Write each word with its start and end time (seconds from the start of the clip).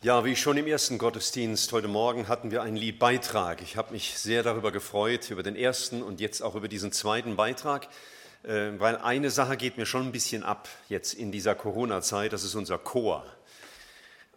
Ja, 0.00 0.24
wie 0.24 0.36
schon 0.36 0.56
im 0.56 0.68
ersten 0.68 0.96
Gottesdienst 0.96 1.72
heute 1.72 1.88
Morgen 1.88 2.28
hatten 2.28 2.52
wir 2.52 2.62
einen 2.62 2.76
Liedbeitrag. 2.76 3.60
Ich 3.62 3.76
habe 3.76 3.92
mich 3.92 4.16
sehr 4.16 4.44
darüber 4.44 4.70
gefreut, 4.70 5.28
über 5.28 5.42
den 5.42 5.56
ersten 5.56 6.04
und 6.04 6.20
jetzt 6.20 6.40
auch 6.40 6.54
über 6.54 6.68
diesen 6.68 6.92
zweiten 6.92 7.34
Beitrag, 7.34 7.88
äh, 8.44 8.70
weil 8.78 8.96
eine 8.98 9.32
Sache 9.32 9.56
geht 9.56 9.76
mir 9.76 9.86
schon 9.86 10.06
ein 10.06 10.12
bisschen 10.12 10.44
ab 10.44 10.68
jetzt 10.88 11.14
in 11.14 11.32
dieser 11.32 11.56
Corona-Zeit, 11.56 12.32
das 12.32 12.44
ist 12.44 12.54
unser 12.54 12.78
Chor. 12.78 13.26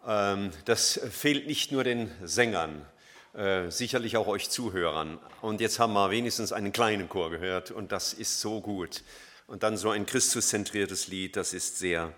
Ähm, 0.04 0.50
das 0.64 0.98
fehlt 1.12 1.46
nicht 1.46 1.70
nur 1.70 1.84
den 1.84 2.10
Sängern, 2.24 2.84
äh, 3.32 3.70
sicherlich 3.70 4.16
auch 4.16 4.26
euch 4.26 4.50
Zuhörern. 4.50 5.20
Und 5.42 5.60
jetzt 5.60 5.78
haben 5.78 5.92
wir 5.92 6.10
wenigstens 6.10 6.52
einen 6.52 6.72
kleinen 6.72 7.08
Chor 7.08 7.30
gehört 7.30 7.70
und 7.70 7.92
das 7.92 8.14
ist 8.14 8.40
so 8.40 8.60
gut. 8.60 9.04
Und 9.46 9.62
dann 9.62 9.76
so 9.76 9.90
ein 9.90 10.06
Christuszentriertes 10.06 11.06
Lied, 11.06 11.36
das 11.36 11.52
ist 11.52 11.78
sehr, 11.78 12.12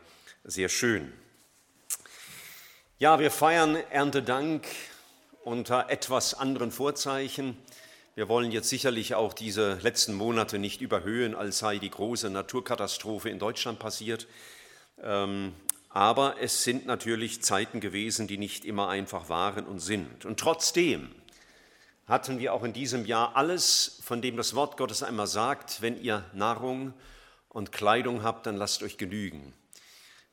sehr 0.44 0.70
schön. 0.70 1.12
Ja, 3.00 3.18
wir 3.18 3.32
feiern 3.32 3.74
Erntedank 3.90 4.68
unter 5.42 5.90
etwas 5.90 6.32
anderen 6.34 6.70
Vorzeichen. 6.70 7.58
Wir 8.14 8.28
wollen 8.28 8.52
jetzt 8.52 8.68
sicherlich 8.68 9.16
auch 9.16 9.32
diese 9.32 9.80
letzten 9.82 10.14
Monate 10.14 10.60
nicht 10.60 10.80
überhöhen, 10.80 11.34
als 11.34 11.58
sei 11.58 11.78
die 11.78 11.90
große 11.90 12.30
Naturkatastrophe 12.30 13.30
in 13.30 13.40
Deutschland 13.40 13.80
passiert. 13.80 14.28
Ähm, 15.02 15.54
aber 15.88 16.36
es 16.40 16.62
sind 16.62 16.86
natürlich 16.86 17.42
Zeiten 17.42 17.80
gewesen, 17.80 18.28
die 18.28 18.38
nicht 18.38 18.64
immer 18.64 18.88
einfach 18.88 19.28
waren 19.28 19.66
und 19.66 19.80
sind. 19.80 20.24
Und 20.24 20.38
trotzdem 20.38 21.12
hatten 22.06 22.38
wir 22.38 22.54
auch 22.54 22.62
in 22.62 22.72
diesem 22.72 23.06
Jahr 23.06 23.34
alles, 23.34 23.98
von 24.04 24.22
dem 24.22 24.36
das 24.36 24.54
Wort 24.54 24.76
Gottes 24.76 25.02
einmal 25.02 25.26
sagt, 25.26 25.82
wenn 25.82 26.00
ihr 26.00 26.24
Nahrung 26.32 26.94
und 27.48 27.72
Kleidung 27.72 28.22
habt, 28.22 28.46
dann 28.46 28.56
lasst 28.56 28.84
euch 28.84 28.98
genügen. 28.98 29.52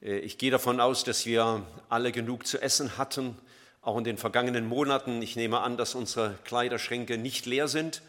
Äh, 0.01 0.19
ich 0.19 0.37
gehe 0.37 0.51
davon 0.51 0.79
aus, 0.79 1.03
dass 1.03 1.25
wir 1.25 1.63
alle 1.89 2.11
genug 2.11 2.47
zu 2.47 2.61
essen 2.61 2.97
hatten, 2.97 3.37
auch 3.81 3.97
in 3.97 4.03
den 4.03 4.17
vergangenen 4.17 4.67
Monaten. 4.67 5.21
Ich 5.21 5.35
nehme 5.35 5.61
an, 5.61 5.77
dass 5.77 5.95
unsere 5.95 6.35
Kleiderschränke 6.43 7.17
nicht 7.17 7.45
leer 7.45 7.67
sind. 7.67 8.01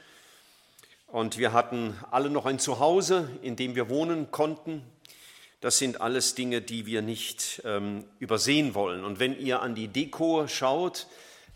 Und 1.07 1.39
wir 1.39 1.53
hatten 1.53 1.99
alle 2.11 2.31
noch 2.31 2.47
ein 2.47 2.59
Zuhause, 2.59 3.29
in 3.43 3.57
dem 3.57 3.75
wir 3.75 3.89
wohnen 3.89 4.31
konnten. 4.31 4.83
Das 5.61 5.79
sind 5.79 6.01
alles 6.01 6.35
Dinge, 6.35 6.61
die 6.61 6.87
wir 6.87 7.03
nicht 7.03 7.63
ähm, 7.65 8.05
übersehen 8.19 8.75
wollen. 8.75 9.05
Und 9.05 9.21
wenn 9.21 9.39
ihr 9.39 9.63
an 9.63 9.75
die 9.75 9.89
Deko 9.89 10.49
schaut, 10.49 11.07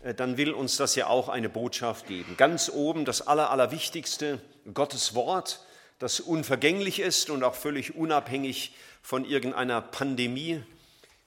äh, 0.01 0.13
dann 0.13 0.37
will 0.37 0.53
uns 0.53 0.77
das 0.77 0.95
ja 0.95 1.07
auch 1.07 1.27
eine 1.27 1.49
Botschaft 1.49 2.07
geben. 2.07 2.35
Ganz 2.37 2.69
oben 2.73 3.03
das 3.03 3.27
Aller, 3.27 3.49
Allerwichtigste, 3.49 4.39
Gottes 4.73 5.13
Wort, 5.13 5.59
das 5.99 6.19
unvergänglich 6.19 6.99
ist 6.99 7.29
und 7.29 7.43
auch 7.43 7.55
völlig 7.55 7.95
unabhängig 7.95 8.73
von 9.01 9.25
irgendeiner 9.25 9.81
Pandemie. 9.81 10.61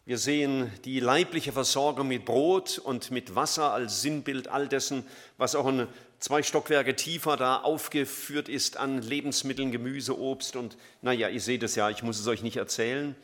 Wir 0.06 0.18
sehen 0.18 0.72
die 0.84 1.00
leibliche 1.00 1.52
Versorgung 1.52 2.08
mit 2.08 2.24
Brot 2.24 2.78
und 2.78 3.10
mit 3.10 3.34
Wasser 3.34 3.72
als 3.72 4.02
Sinnbild 4.02 4.48
all 4.48 4.68
dessen, 4.68 5.04
was 5.38 5.54
auch 5.54 5.68
in 5.68 5.86
zwei 6.20 6.42
Stockwerke 6.42 6.96
tiefer 6.96 7.36
da 7.36 7.56
aufgeführt 7.56 8.48
ist 8.48 8.76
an 8.76 9.02
Lebensmitteln, 9.02 9.72
Gemüse, 9.72 10.18
Obst 10.18 10.56
und 10.56 10.76
naja, 11.02 11.28
ihr 11.28 11.40
seht 11.40 11.62
es 11.62 11.74
ja, 11.74 11.90
ich 11.90 12.02
muss 12.02 12.20
es 12.20 12.26
euch 12.26 12.42
nicht 12.42 12.56
erzählen. 12.56 13.16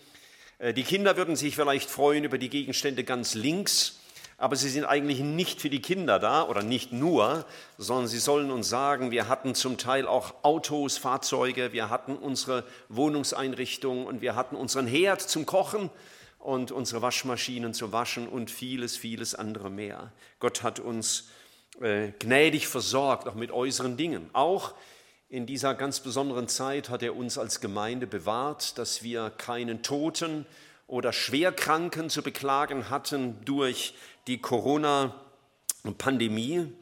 Äh, 0.59 0.75
die 0.75 0.85
Kinder 0.85 1.17
würden 1.17 1.37
sich 1.37 1.55
vielleicht 1.55 1.91
freuen 1.91 2.25
über 2.25 2.39
die 2.39 2.51
Gegenstände 2.51 3.05
ganz 3.05 3.35
links, 3.35 4.01
aber 4.39 4.57
sie 4.57 4.69
sind 4.69 4.85
eigentlich 4.85 5.21
nicht 5.21 5.61
für 5.61 5.71
die 5.71 5.81
Kinder 5.81 6.19
da 6.19 6.47
oder 6.47 6.63
nicht 6.63 6.93
nur, 6.93 7.47
sondern 7.79 8.07
sie 8.07 8.19
sollen 8.19 8.51
uns 8.51 8.69
sagen, 8.69 9.11
wir 9.11 9.29
hatten 9.29 9.55
zum 9.55 9.79
Teil 9.79 10.07
auch 10.07 10.35
Autos, 10.43 10.99
Fahrzeuge, 10.99 11.73
wir 11.73 11.89
hatten 11.89 12.17
unsere 12.17 12.65
Wohnungseinrichtungen 12.89 14.07
und 14.07 14.21
wir 14.21 14.35
hatten 14.35 14.57
unseren 14.57 14.87
Herd 14.87 15.23
zum 15.23 15.47
Kochen 15.47 15.91
und 16.39 16.71
unsere 16.71 17.01
Waschmaschinen 17.01 17.73
zu 17.73 17.93
waschen 17.93 18.29
und 18.29 18.51
vieles, 18.51 18.97
vieles 18.97 19.35
andere 19.35 19.71
mehr. 19.71 20.13
Gott 20.39 20.63
hat 20.63 20.81
uns 20.81 21.31
äh, 21.81 22.13
gnädig 22.19 22.69
versorgt, 22.69 23.27
auch 23.29 23.35
mit 23.35 23.51
äußeren 23.51 23.97
Dingen. 23.97 24.29
Auch 24.35 24.75
in 25.29 25.47
dieser 25.47 25.75
ganz 25.75 26.01
besonderen 26.01 26.47
Zeit 26.47 26.89
hat 26.89 27.03
er 27.03 27.17
uns 27.17 27.37
als 27.37 27.61
Gemeinde 27.61 28.07
bewahrt, 28.07 28.79
dass 28.79 29.03
wir 29.03 29.31
keinen 29.31 29.83
Toten 29.83 30.47
oder 30.87 31.13
Schwerkranken 31.13 32.09
zu 32.11 32.23
beklagen 32.23 32.91
hatten 32.91 33.45
durch 33.45 33.95
die 34.27 34.41
Corona-Pandemie. 34.41 36.73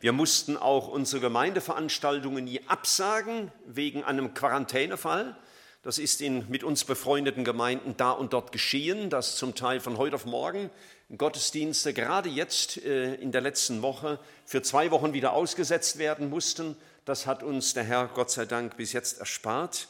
Wir 0.00 0.12
mussten 0.12 0.56
auch 0.56 0.88
unsere 0.88 1.20
Gemeindeveranstaltungen 1.22 2.44
nie 2.44 2.60
absagen 2.66 3.52
wegen 3.66 4.02
einem 4.04 4.34
Quarantänefall. 4.34 5.36
Das 5.82 5.98
ist 5.98 6.20
in 6.20 6.48
mit 6.50 6.64
uns 6.64 6.84
befreundeten 6.84 7.44
Gemeinden 7.44 7.96
da 7.96 8.10
und 8.10 8.32
dort 8.32 8.50
geschehen, 8.50 9.08
dass 9.08 9.36
zum 9.36 9.54
Teil 9.54 9.78
von 9.80 9.96
heute 9.96 10.16
auf 10.16 10.26
morgen 10.26 10.70
Gottesdienste 11.16 11.94
gerade 11.94 12.28
jetzt 12.28 12.84
äh, 12.84 13.14
in 13.14 13.30
der 13.30 13.40
letzten 13.40 13.82
Woche 13.82 14.18
für 14.44 14.62
zwei 14.62 14.90
Wochen 14.90 15.12
wieder 15.12 15.32
ausgesetzt 15.32 15.98
werden 15.98 16.28
mussten. 16.28 16.76
Das 17.04 17.26
hat 17.26 17.44
uns 17.44 17.74
der 17.74 17.84
Herr 17.84 18.08
Gott 18.08 18.32
sei 18.32 18.46
Dank 18.46 18.76
bis 18.76 18.92
jetzt 18.92 19.20
erspart. 19.20 19.86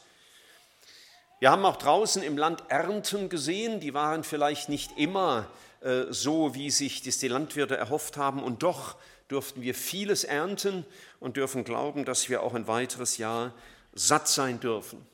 Wir 1.39 1.51
haben 1.51 1.67
auch 1.67 1.77
draußen 1.77 2.23
im 2.23 2.39
Land 2.39 2.65
Ernten 2.69 3.29
gesehen, 3.29 3.79
die 3.79 3.93
waren 3.93 4.25
vielleicht 4.25 4.71
nicht 4.71 4.97
immer 4.97 5.47
äh, 5.83 6.05
so, 6.09 6.55
wie 6.55 6.71
sich 6.71 7.03
das 7.03 7.19
die 7.19 7.29
Landwirte 7.29 7.77
erhofft 7.77 8.17
haben, 8.17 8.43
und 8.43 8.63
doch 8.63 8.97
durften 9.29 9.61
wir 9.61 9.75
vieles 9.75 10.25
ernten 10.25 10.87
und 11.21 11.37
dürfen 11.37 11.63
glauben, 11.63 12.07
dass 12.07 12.31
wir 12.31 12.43
auch 12.43 12.55
ein 12.55 12.69
weiteres 12.69 13.19
Jahr 13.19 13.53
satt 13.93 14.29
sein 14.29 14.61
dürfen. 14.61 15.05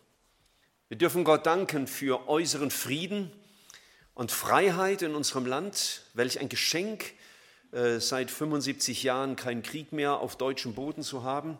Wir 0.88 0.96
dürfen 0.96 1.24
Gott 1.24 1.44
danken 1.44 1.88
für 1.88 2.28
äußeren 2.28 2.70
Frieden 2.70 3.32
und 4.14 4.30
Freiheit 4.30 5.02
in 5.02 5.16
unserem 5.16 5.46
Land, 5.46 6.02
welch 6.14 6.38
ein 6.38 6.48
Geschenk, 6.48 7.14
äh, 7.72 7.98
seit 7.98 8.30
75 8.30 9.02
Jahren 9.02 9.34
keinen 9.34 9.64
Krieg 9.64 9.90
mehr 9.90 10.20
auf 10.20 10.36
deutschem 10.36 10.74
Boden 10.74 11.02
zu 11.02 11.24
haben. 11.24 11.58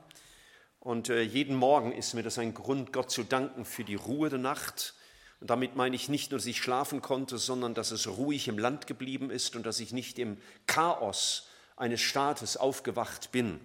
Und 0.82 1.10
äh, 1.10 1.22
jeden 1.22 1.54
Morgen 1.54 1.92
ist 1.92 2.12
mir 2.14 2.24
das 2.24 2.38
ein 2.38 2.54
Grund, 2.54 2.92
Gott 2.92 3.08
zu 3.08 3.22
danken 3.22 3.64
für 3.64 3.84
die 3.84 3.94
Ruhe 3.94 4.30
der 4.30 4.40
Nacht. 4.40 4.94
Und 5.40 5.48
damit 5.48 5.76
meine 5.76 5.94
ich 5.94 6.08
nicht 6.08 6.32
nur, 6.32 6.38
dass 6.38 6.46
ich 6.46 6.60
schlafen 6.60 7.00
konnte, 7.00 7.38
sondern 7.38 7.72
dass 7.72 7.92
es 7.92 8.08
ruhig 8.08 8.48
im 8.48 8.58
Land 8.58 8.88
geblieben 8.88 9.30
ist 9.30 9.54
und 9.54 9.64
dass 9.64 9.78
ich 9.78 9.92
nicht 9.92 10.18
im 10.18 10.38
Chaos 10.66 11.46
eines 11.76 12.00
Staates 12.00 12.56
aufgewacht 12.56 13.30
bin. 13.30 13.60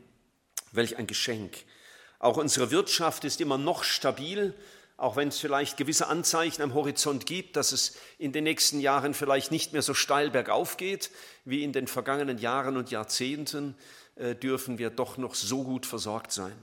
Welch 0.72 0.98
ein 0.98 1.08
Geschenk. 1.08 1.66
Auch 2.20 2.38
unsere 2.38 2.70
Wirtschaft 2.70 3.24
ist 3.24 3.42
immer 3.42 3.58
noch 3.58 3.84
stabil, 3.84 4.54
auch 4.96 5.16
wenn 5.16 5.30
es 5.30 5.40
vielleicht 5.40 5.76
gewisse 5.76 6.10
Anzeichen 6.10 6.62
am 6.62 6.76
Horizont 6.76 7.26
gibt, 7.26 7.56
dass 7.56 7.72
es 7.72 7.98
in 8.20 8.32
den 8.32 8.44
nächsten 8.44 8.80
Jahren 8.80 9.16
vielleicht 9.16 9.50
nicht 9.50 9.74
mehr 9.74 9.82
so 9.82 9.96
steil 9.96 10.30
bergauf 10.30 10.78
geht 10.78 11.10
wie 11.46 11.64
in 11.64 11.74
den 11.74 11.88
vergangenen 11.88 12.38
Jahren 12.38 12.78
und 12.78 12.92
Jahrzehnten, 12.92 13.74
äh, 14.18 14.36
dürfen 14.36 14.78
wir 14.78 14.92
doch 14.92 15.18
noch 15.18 15.34
so 15.34 15.64
gut 15.64 15.88
versorgt 15.88 16.32
sein. 16.32 16.56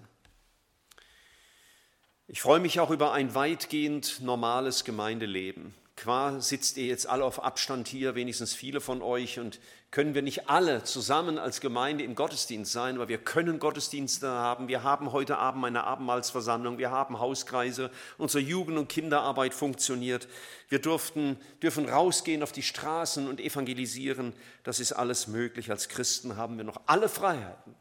Ich 2.27 2.41
freue 2.41 2.59
mich 2.59 2.81
auch 2.81 2.91
über 2.91 3.13
ein 3.13 3.35
weitgehend 3.35 4.23
normales 4.23 4.85
Gemeindeleben. 4.85 5.75
Qua 5.95 6.41
sitzt 6.41 6.79
ihr 6.79 6.87
jetzt 6.87 7.07
alle 7.07 7.23
auf 7.23 7.45
Abstand 7.45 7.87
hier, 7.87 8.15
wenigstens 8.15 8.55
viele 8.55 8.81
von 8.81 9.03
euch, 9.03 9.39
und 9.39 9.61
können 9.91 10.15
wir 10.15 10.23
nicht 10.23 10.49
alle 10.49 10.83
zusammen 10.85 11.39
als 11.39 11.61
Gemeinde 11.61 12.03
im 12.03 12.15
Gottesdienst 12.15 12.73
sein, 12.73 12.99
weil 12.99 13.09
wir 13.09 13.19
können 13.19 13.59
Gottesdienste 13.59 14.27
haben. 14.27 14.69
Wir 14.69 14.83
haben 14.83 15.13
heute 15.13 15.37
Abend 15.37 15.67
eine 15.67 15.85
Abendmahlsversammlung, 15.85 16.79
wir 16.79 16.91
haben 16.91 17.21
Hauskreise, 17.21 17.91
unsere 18.17 18.43
Jugend- 18.43 18.79
und 18.79 18.89
Kinderarbeit 18.89 19.53
funktioniert. 19.53 20.27
Wir 20.71 20.79
durften, 20.79 21.37
dürfen 21.63 21.89
rausgehen 21.91 22.43
auf 22.43 22.53
die 22.53 22.63
Straßen 22.63 23.29
und 23.29 23.39
evangelisieren. 23.39 24.33
Das 24.63 24.81
ist 24.81 24.93
alles 24.93 25.29
möglich. 25.29 25.71
Als 25.71 25.91
Christen 25.91 26.37
haben 26.37 26.57
wir 26.57 26.65
noch 26.65 26.81
alle 26.87 27.11
Freiheiten. 27.11 27.77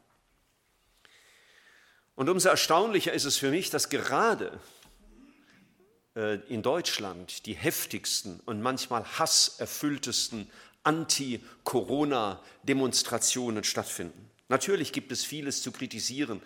Und 2.15 2.29
umso 2.29 2.49
erstaunlicher 2.49 3.13
ist 3.13 3.25
es 3.25 3.37
für 3.37 3.49
mich, 3.49 3.69
dass 3.69 3.89
gerade 3.89 4.59
äh, 6.15 6.35
in 6.47 6.61
Deutschland 6.61 7.47
die 7.47 7.53
heftigsten 7.53 8.39
und 8.45 8.61
manchmal 8.61 9.03
hasserfülltesten 9.17 10.47
Anti-Corona-Demonstrationen 10.83 13.63
stattfinden. 13.63 14.29
Natürlich 14.49 14.93
gibt 14.93 15.11
es 15.11 15.25
vieles 15.25 15.63
zu 15.63 15.71
kritisieren, 15.71 16.39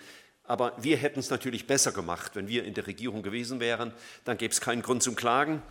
aber 0.43 0.71
wir 0.81 0.95
hätten 0.95 1.19
es 1.19 1.29
natürlich 1.29 1.67
besser 1.67 1.91
gemacht, 1.91 2.31
wenn 2.35 2.47
wir 2.47 2.63
in 2.63 2.73
der 2.73 2.87
Regierung 2.87 3.21
gewesen 3.21 3.59
wären. 3.59 3.93
Dann 4.23 4.37
gäbe 4.37 4.53
es 4.53 4.61
keinen 4.61 4.81
Grund 4.81 5.03
zum 5.03 5.17
Klagen. 5.17 5.61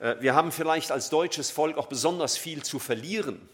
Äh, 0.00 0.16
wir 0.20 0.34
haben 0.34 0.52
vielleicht 0.52 0.92
als 0.92 1.08
deutsches 1.08 1.50
Volk 1.50 1.78
auch 1.78 1.86
besonders 1.86 2.36
viel 2.36 2.62
zu 2.62 2.78
verlieren, 2.78 3.48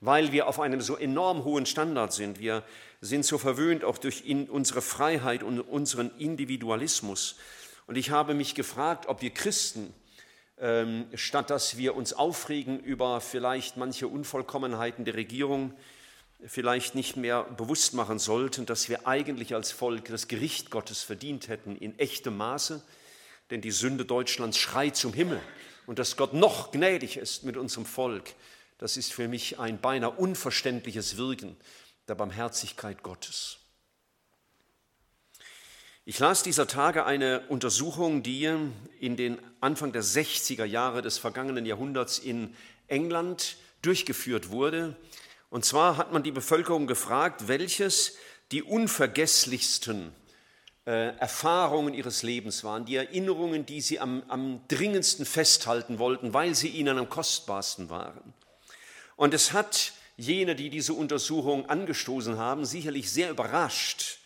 weil 0.00 0.32
wir 0.32 0.46
auf 0.46 0.60
einem 0.60 0.80
so 0.80 0.96
enorm 0.96 1.44
hohen 1.44 1.66
Standard 1.66 2.12
sind. 2.12 2.38
Wir 2.38 2.62
sind 3.00 3.24
so 3.24 3.38
verwöhnt 3.38 3.84
auch 3.84 3.98
durch 3.98 4.24
unsere 4.50 4.82
Freiheit 4.82 5.42
und 5.42 5.60
unseren 5.60 6.10
Individualismus. 6.18 7.36
Und 7.86 7.96
ich 7.96 8.10
habe 8.10 8.34
mich 8.34 8.54
gefragt, 8.54 9.06
ob 9.06 9.22
wir 9.22 9.30
Christen, 9.30 9.94
ähm, 10.58 11.06
statt 11.14 11.50
dass 11.50 11.76
wir 11.76 11.94
uns 11.94 12.12
aufregen 12.12 12.80
über 12.80 13.20
vielleicht 13.20 13.76
manche 13.76 14.08
Unvollkommenheiten 14.08 15.04
der 15.04 15.14
Regierung, 15.14 15.72
vielleicht 16.44 16.94
nicht 16.94 17.16
mehr 17.16 17.44
bewusst 17.44 17.94
machen 17.94 18.18
sollten, 18.18 18.66
dass 18.66 18.88
wir 18.88 19.06
eigentlich 19.06 19.54
als 19.54 19.72
Volk 19.72 20.06
das 20.06 20.28
Gericht 20.28 20.70
Gottes 20.70 21.02
verdient 21.02 21.48
hätten 21.48 21.76
in 21.76 21.98
echtem 21.98 22.36
Maße, 22.36 22.82
denn 23.50 23.60
die 23.60 23.70
Sünde 23.70 24.04
Deutschlands 24.04 24.58
schreit 24.58 24.96
zum 24.96 25.12
Himmel 25.12 25.40
und 25.86 25.98
dass 25.98 26.16
Gott 26.16 26.34
noch 26.34 26.72
gnädig 26.72 27.16
ist 27.16 27.44
mit 27.44 27.56
unserem 27.56 27.86
Volk, 27.86 28.34
Das 28.78 28.96
ist 28.96 29.12
für 29.12 29.28
mich 29.28 29.58
ein 29.58 29.80
beinahe 29.80 30.10
unverständliches 30.10 31.16
Wirken 31.16 31.56
der 32.08 32.14
Barmherzigkeit 32.14 33.02
Gottes. 33.02 33.58
Ich 36.04 36.18
las 36.20 36.42
dieser 36.42 36.68
Tage 36.68 37.04
eine 37.04 37.40
Untersuchung, 37.48 38.22
die 38.22 38.44
in 39.00 39.16
den 39.16 39.38
Anfang 39.60 39.92
der 39.92 40.04
60er 40.04 40.64
Jahre 40.64 41.02
des 41.02 41.18
vergangenen 41.18 41.66
Jahrhunderts 41.66 42.18
in 42.18 42.54
England 42.86 43.56
durchgeführt 43.82 44.50
wurde. 44.50 44.94
Und 45.50 45.64
zwar 45.64 45.96
hat 45.96 46.12
man 46.12 46.22
die 46.22 46.30
Bevölkerung 46.30 46.86
gefragt, 46.86 47.48
welches 47.48 48.16
die 48.52 48.62
unvergesslichsten 48.62 50.12
äh, 50.86 51.16
Erfahrungen 51.16 51.94
ihres 51.94 52.22
Lebens 52.22 52.62
waren, 52.62 52.84
die 52.84 52.94
Erinnerungen, 52.94 53.66
die 53.66 53.80
sie 53.80 53.98
am, 53.98 54.22
am 54.28 54.60
dringendsten 54.68 55.26
festhalten 55.26 55.98
wollten, 55.98 56.32
weil 56.32 56.54
sie 56.54 56.68
ihnen 56.68 56.98
am 56.98 57.08
kostbarsten 57.08 57.90
waren. 57.90 58.32
Und 59.16 59.34
es 59.34 59.52
hat 59.52 59.92
jene, 60.16 60.54
die 60.54 60.70
diese 60.70 60.94
Untersuchung 60.94 61.68
angestoßen 61.68 62.38
haben, 62.38 62.64
sicherlich 62.64 63.10
sehr 63.10 63.30
überrascht, 63.30 64.18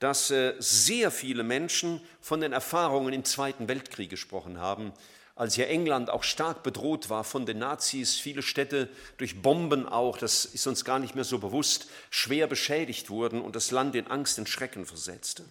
dass 0.00 0.30
äh, 0.30 0.54
sehr 0.58 1.10
viele 1.10 1.42
Menschen 1.42 2.00
von 2.20 2.40
den 2.40 2.52
Erfahrungen 2.52 3.12
im 3.12 3.24
Zweiten 3.24 3.68
Weltkrieg 3.68 4.10
gesprochen 4.10 4.58
haben, 4.58 4.92
als 5.36 5.56
ja 5.56 5.64
England 5.64 6.10
auch 6.10 6.22
stark 6.22 6.62
bedroht 6.62 7.10
war 7.10 7.24
von 7.24 7.46
den 7.46 7.58
Nazis, 7.58 8.16
viele 8.16 8.42
Städte 8.42 8.88
durch 9.16 9.42
Bomben 9.42 9.88
auch, 9.88 10.16
das 10.16 10.44
ist 10.44 10.66
uns 10.66 10.84
gar 10.84 11.00
nicht 11.00 11.14
mehr 11.14 11.24
so 11.24 11.38
bewusst, 11.38 11.88
schwer 12.10 12.46
beschädigt 12.46 13.10
wurden 13.10 13.40
und 13.40 13.56
das 13.56 13.70
Land 13.70 13.96
in 13.96 14.06
Angst 14.06 14.38
und 14.38 14.48
Schrecken 14.48 14.86
versetzte. 14.86 15.44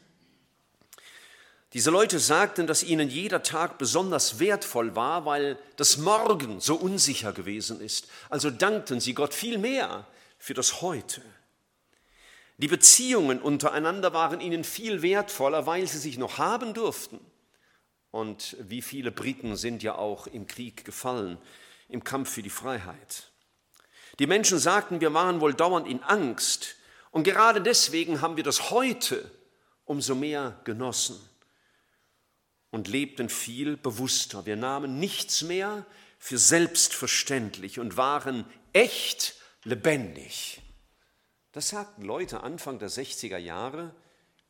Diese 1.73 1.89
Leute 1.89 2.19
sagten, 2.19 2.67
dass 2.67 2.83
ihnen 2.83 3.09
jeder 3.09 3.41
Tag 3.41 3.79
besonders 3.79 4.37
wertvoll 4.37 4.95
war, 4.95 5.25
weil 5.25 5.57
das 5.75 5.97
Morgen 5.97 6.59
so 6.59 6.75
unsicher 6.75 7.33
gewesen 7.33 7.81
ist. 7.81 8.07
Also 8.29 8.51
dankten 8.51 8.99
sie 8.99 9.15
Gott 9.15 9.33
viel 9.33 9.57
mehr 9.57 10.05
für 10.37 10.53
das 10.53 10.83
Heute. 10.83 11.23
Die 12.57 12.67
Beziehungen 12.67 13.41
untereinander 13.41 14.13
waren 14.13 14.39
ihnen 14.39 14.63
viel 14.63 15.01
wertvoller, 15.01 15.65
weil 15.65 15.87
sie 15.87 15.97
sich 15.97 16.19
noch 16.19 16.37
haben 16.37 16.75
durften. 16.75 17.19
Und 18.11 18.55
wie 18.59 18.83
viele 18.83 19.11
Briten 19.11 19.55
sind 19.55 19.81
ja 19.81 19.95
auch 19.95 20.27
im 20.27 20.45
Krieg 20.45 20.85
gefallen, 20.85 21.39
im 21.89 22.03
Kampf 22.03 22.29
für 22.29 22.43
die 22.43 22.51
Freiheit. 22.51 23.31
Die 24.19 24.27
Menschen 24.27 24.59
sagten, 24.59 25.01
wir 25.01 25.15
waren 25.15 25.41
wohl 25.41 25.55
dauernd 25.55 25.87
in 25.87 26.03
Angst. 26.03 26.75
Und 27.09 27.23
gerade 27.23 27.61
deswegen 27.61 28.21
haben 28.21 28.37
wir 28.37 28.43
das 28.43 28.69
heute 28.69 29.31
umso 29.85 30.13
mehr 30.13 30.61
genossen 30.65 31.19
und 32.73 32.87
lebten 32.87 33.29
viel 33.29 33.77
bewusster. 33.77 34.47
Wir 34.47 34.55
nahmen 34.55 34.99
nichts 34.99 35.43
mehr 35.43 35.85
für 36.17 36.39
selbstverständlich 36.39 37.79
und 37.79 37.97
waren 37.97 38.45
echt 38.73 39.35
lebendig. 39.63 40.59
Das 41.51 41.69
sagten 41.69 42.01
Leute 42.01 42.41
Anfang 42.41 42.79
der 42.79 42.89
60er 42.89 43.37
Jahre 43.37 43.93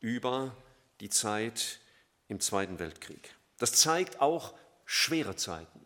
über 0.00 0.56
die 1.00 1.10
Zeit 1.10 1.80
im 2.28 2.40
Zweiten 2.40 2.78
Weltkrieg. 2.78 3.34
Das 3.58 3.72
zeigt 3.72 4.22
auch, 4.22 4.54
schwere 4.86 5.36
Zeiten 5.36 5.84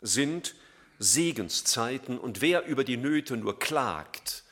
sind 0.00 0.54
Segenszeiten 0.98 2.18
und 2.18 2.40
wer 2.40 2.64
über 2.64 2.84
die 2.84 2.96
Nöte 2.96 3.36
nur 3.36 3.58
klagt, 3.58 4.44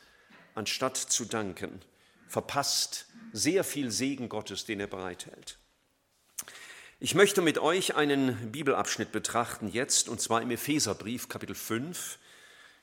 anstatt 0.55 0.99
zu 0.99 1.25
danken, 1.25 1.81
verpasst 2.29 3.07
sehr 3.33 3.65
viel 3.65 3.91
Segen 3.91 4.29
Gottes, 4.29 4.67
den 4.67 4.81
er 4.81 4.87
bereithält. 4.87 5.57
Ich 7.05 7.17
möchte 7.17 7.43
mit 7.43 7.59
euch 7.59 7.97
einen 7.97 8.53
Bibelabschnitt 8.53 9.11
betrachten 9.11 9.67
jetzt, 9.67 10.09
und 10.09 10.21
zwar 10.21 10.41
im 10.41 10.53
Epheserbrief 10.53 11.29
Kapitel 11.29 11.57
5, 11.57 12.17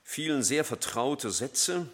vielen 0.03 0.43
sehr 0.43 0.65
vertraute 0.65 1.31
Sätze. 1.31 1.87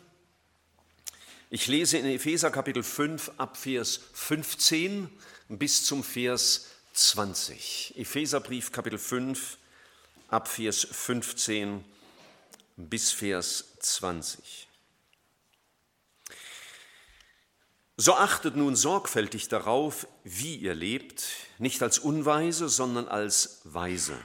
Ich 1.51 1.67
lese 1.67 1.99
in 1.99 2.05
Epheser 2.07 2.49
Kapitel 2.49 2.81
5 2.81 3.33
ab 3.37 3.57
Vers 3.57 3.99
15 4.13 5.07
bis 5.49 5.85
zum 5.85 6.03
Vers 6.03 6.65
20. 6.93 7.93
Epheserbrief 7.95 8.71
Kapitel 8.71 8.97
5 8.97 9.59
ab 10.29 10.47
Vers 10.47 10.87
15 10.91 11.85
bis 12.75 13.11
Vers 13.11 13.65
20. 13.81 14.64
So 17.97 18.15
achtet 18.15 18.57
nun 18.57 18.75
sorgfältig 18.75 19.47
darauf, 19.47 20.07
wie 20.25 20.55
ihr 20.55 20.75
lebt, 20.75 21.25
nicht 21.59 21.81
als 21.81 21.97
Unweise, 21.97 22.67
sondern 22.67 23.07
als 23.07 23.61
Weise, 23.63 24.17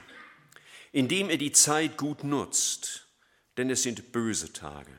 indem 0.91 1.29
ihr 1.29 1.37
die 1.37 1.53
Zeit 1.53 1.95
gut 1.97 2.25
nutzt, 2.25 3.07
denn 3.55 3.69
es 3.69 3.83
sind 3.83 4.11
böse 4.11 4.51
Tage. 4.51 4.91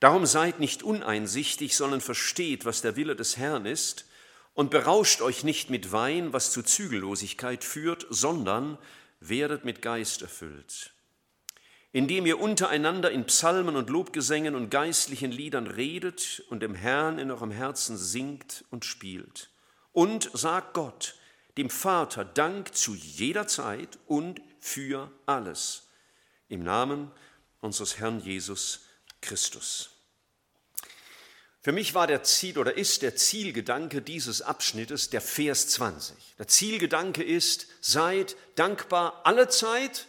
Darum 0.00 0.26
seid 0.26 0.58
nicht 0.58 0.82
uneinsichtig, 0.82 1.76
sondern 1.76 2.00
versteht, 2.00 2.64
was 2.64 2.82
der 2.82 2.96
Wille 2.96 3.14
des 3.14 3.36
Herrn 3.36 3.64
ist, 3.64 4.06
und 4.54 4.70
berauscht 4.70 5.20
euch 5.22 5.44
nicht 5.44 5.70
mit 5.70 5.92
Wein, 5.92 6.32
was 6.32 6.50
zu 6.50 6.62
Zügellosigkeit 6.62 7.62
führt, 7.62 8.06
sondern 8.10 8.76
werdet 9.20 9.64
mit 9.64 9.82
Geist 9.82 10.22
erfüllt 10.22 10.92
indem 11.92 12.26
ihr 12.26 12.40
untereinander 12.40 13.10
in 13.10 13.24
Psalmen 13.24 13.76
und 13.76 13.90
Lobgesängen 13.90 14.54
und 14.54 14.70
geistlichen 14.70 15.32
Liedern 15.32 15.66
redet 15.66 16.44
und 16.48 16.62
dem 16.62 16.74
Herrn 16.74 17.18
in 17.18 17.30
eurem 17.30 17.50
Herzen 17.50 17.96
singt 17.96 18.64
und 18.70 18.84
spielt. 18.84 19.50
Und 19.92 20.30
sagt 20.32 20.74
Gott, 20.74 21.16
dem 21.56 21.68
Vater, 21.68 22.24
Dank 22.24 22.74
zu 22.74 22.94
jeder 22.94 23.48
Zeit 23.48 23.98
und 24.06 24.40
für 24.60 25.10
alles. 25.26 25.88
Im 26.48 26.62
Namen 26.62 27.10
unseres 27.60 27.98
Herrn 27.98 28.20
Jesus 28.20 28.82
Christus. 29.20 29.90
Für 31.62 31.72
mich 31.72 31.92
war 31.94 32.06
der 32.06 32.22
Ziel 32.22 32.56
oder 32.56 32.76
ist 32.78 33.02
der 33.02 33.16
Zielgedanke 33.16 34.00
dieses 34.00 34.40
Abschnittes 34.40 35.10
der 35.10 35.20
Vers 35.20 35.68
20. 35.68 36.16
Der 36.38 36.48
Zielgedanke 36.48 37.22
ist, 37.22 37.66
seid 37.82 38.36
dankbar 38.54 39.20
alle 39.24 39.48
Zeit 39.48 40.06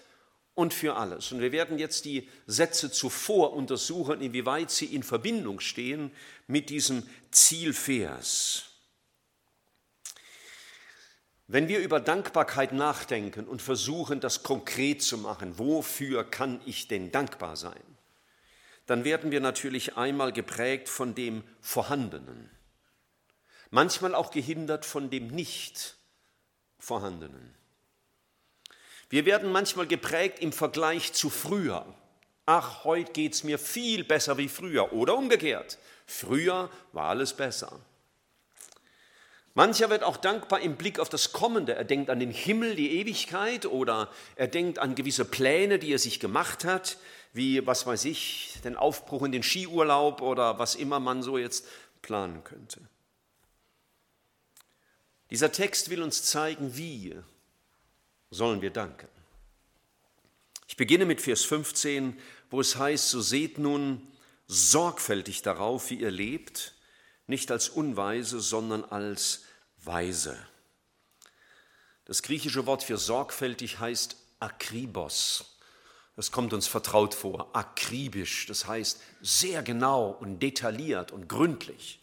und 0.53 0.73
für 0.73 0.95
alles. 0.95 1.31
Und 1.31 1.39
wir 1.41 1.51
werden 1.51 1.77
jetzt 1.79 2.05
die 2.05 2.29
Sätze 2.45 2.91
zuvor 2.91 3.53
untersuchen, 3.53 4.21
inwieweit 4.21 4.71
sie 4.71 4.85
in 4.85 5.03
Verbindung 5.03 5.59
stehen 5.59 6.11
mit 6.47 6.69
diesem 6.69 7.03
Zielvers. 7.31 8.67
Wenn 11.47 11.67
wir 11.67 11.79
über 11.79 11.99
Dankbarkeit 11.99 12.71
nachdenken 12.71 13.45
und 13.45 13.61
versuchen, 13.61 14.21
das 14.21 14.43
konkret 14.43 15.01
zu 15.01 15.17
machen, 15.17 15.59
wofür 15.59 16.23
kann 16.23 16.61
ich 16.65 16.87
denn 16.87 17.11
dankbar 17.11 17.57
sein, 17.57 17.83
dann 18.85 19.03
werden 19.03 19.31
wir 19.31 19.41
natürlich 19.41 19.97
einmal 19.97 20.31
geprägt 20.31 20.87
von 20.87 21.13
dem 21.13 21.43
Vorhandenen, 21.59 22.49
manchmal 23.69 24.15
auch 24.15 24.31
gehindert 24.31 24.85
von 24.85 25.09
dem 25.09 25.27
Nicht-Vorhandenen. 25.27 27.60
Wir 29.11 29.25
werden 29.25 29.51
manchmal 29.51 29.87
geprägt 29.87 30.39
im 30.39 30.53
Vergleich 30.53 31.11
zu 31.11 31.29
früher. 31.29 31.85
Ach, 32.45 32.85
heute 32.85 33.11
geht 33.11 33.33
es 33.33 33.43
mir 33.43 33.59
viel 33.59 34.05
besser 34.05 34.37
wie 34.37 34.47
früher. 34.47 34.93
Oder 34.93 35.17
umgekehrt. 35.17 35.77
Früher 36.05 36.69
war 36.93 37.09
alles 37.09 37.33
besser. 37.33 37.77
Mancher 39.53 39.89
wird 39.89 40.03
auch 40.03 40.15
dankbar 40.15 40.61
im 40.61 40.77
Blick 40.77 40.97
auf 40.97 41.09
das 41.09 41.33
Kommende. 41.33 41.75
Er 41.75 41.83
denkt 41.83 42.09
an 42.09 42.21
den 42.21 42.31
Himmel, 42.31 42.75
die 42.75 43.01
Ewigkeit 43.01 43.65
oder 43.65 44.09
er 44.37 44.47
denkt 44.47 44.79
an 44.79 44.95
gewisse 44.95 45.25
Pläne, 45.25 45.77
die 45.77 45.91
er 45.91 45.99
sich 45.99 46.21
gemacht 46.21 46.63
hat, 46.63 46.97
wie, 47.33 47.67
was 47.67 47.85
weiß 47.85 48.05
ich, 48.05 48.59
den 48.63 48.77
Aufbruch 48.77 49.23
in 49.23 49.33
den 49.33 49.43
Skiurlaub 49.43 50.21
oder 50.21 50.57
was 50.57 50.75
immer 50.75 51.01
man 51.01 51.21
so 51.21 51.37
jetzt 51.37 51.65
planen 52.01 52.45
könnte. 52.45 52.79
Dieser 55.31 55.51
Text 55.51 55.89
will 55.89 56.01
uns 56.01 56.23
zeigen, 56.23 56.77
wie 56.77 57.21
sollen 58.31 58.61
wir 58.61 58.71
danken. 58.71 59.07
Ich 60.67 60.77
beginne 60.77 61.05
mit 61.05 61.21
Vers 61.21 61.43
15, 61.43 62.17
wo 62.49 62.61
es 62.61 62.77
heißt, 62.77 63.09
so 63.09 63.21
seht 63.21 63.57
nun 63.59 64.07
sorgfältig 64.47 65.41
darauf, 65.41 65.89
wie 65.89 65.99
ihr 65.99 66.11
lebt, 66.11 66.73
nicht 67.27 67.51
als 67.51 67.69
Unweise, 67.69 68.39
sondern 68.39 68.83
als 68.85 69.43
Weise. 69.83 70.37
Das 72.05 72.23
griechische 72.23 72.65
Wort 72.65 72.83
für 72.83 72.97
sorgfältig 72.97 73.79
heißt 73.79 74.15
akribos. 74.39 75.57
Das 76.15 76.31
kommt 76.31 76.53
uns 76.53 76.67
vertraut 76.67 77.13
vor, 77.15 77.55
akribisch, 77.55 78.45
das 78.47 78.67
heißt 78.67 79.01
sehr 79.21 79.63
genau 79.63 80.09
und 80.09 80.39
detailliert 80.39 81.11
und 81.11 81.27
gründlich. 81.27 82.01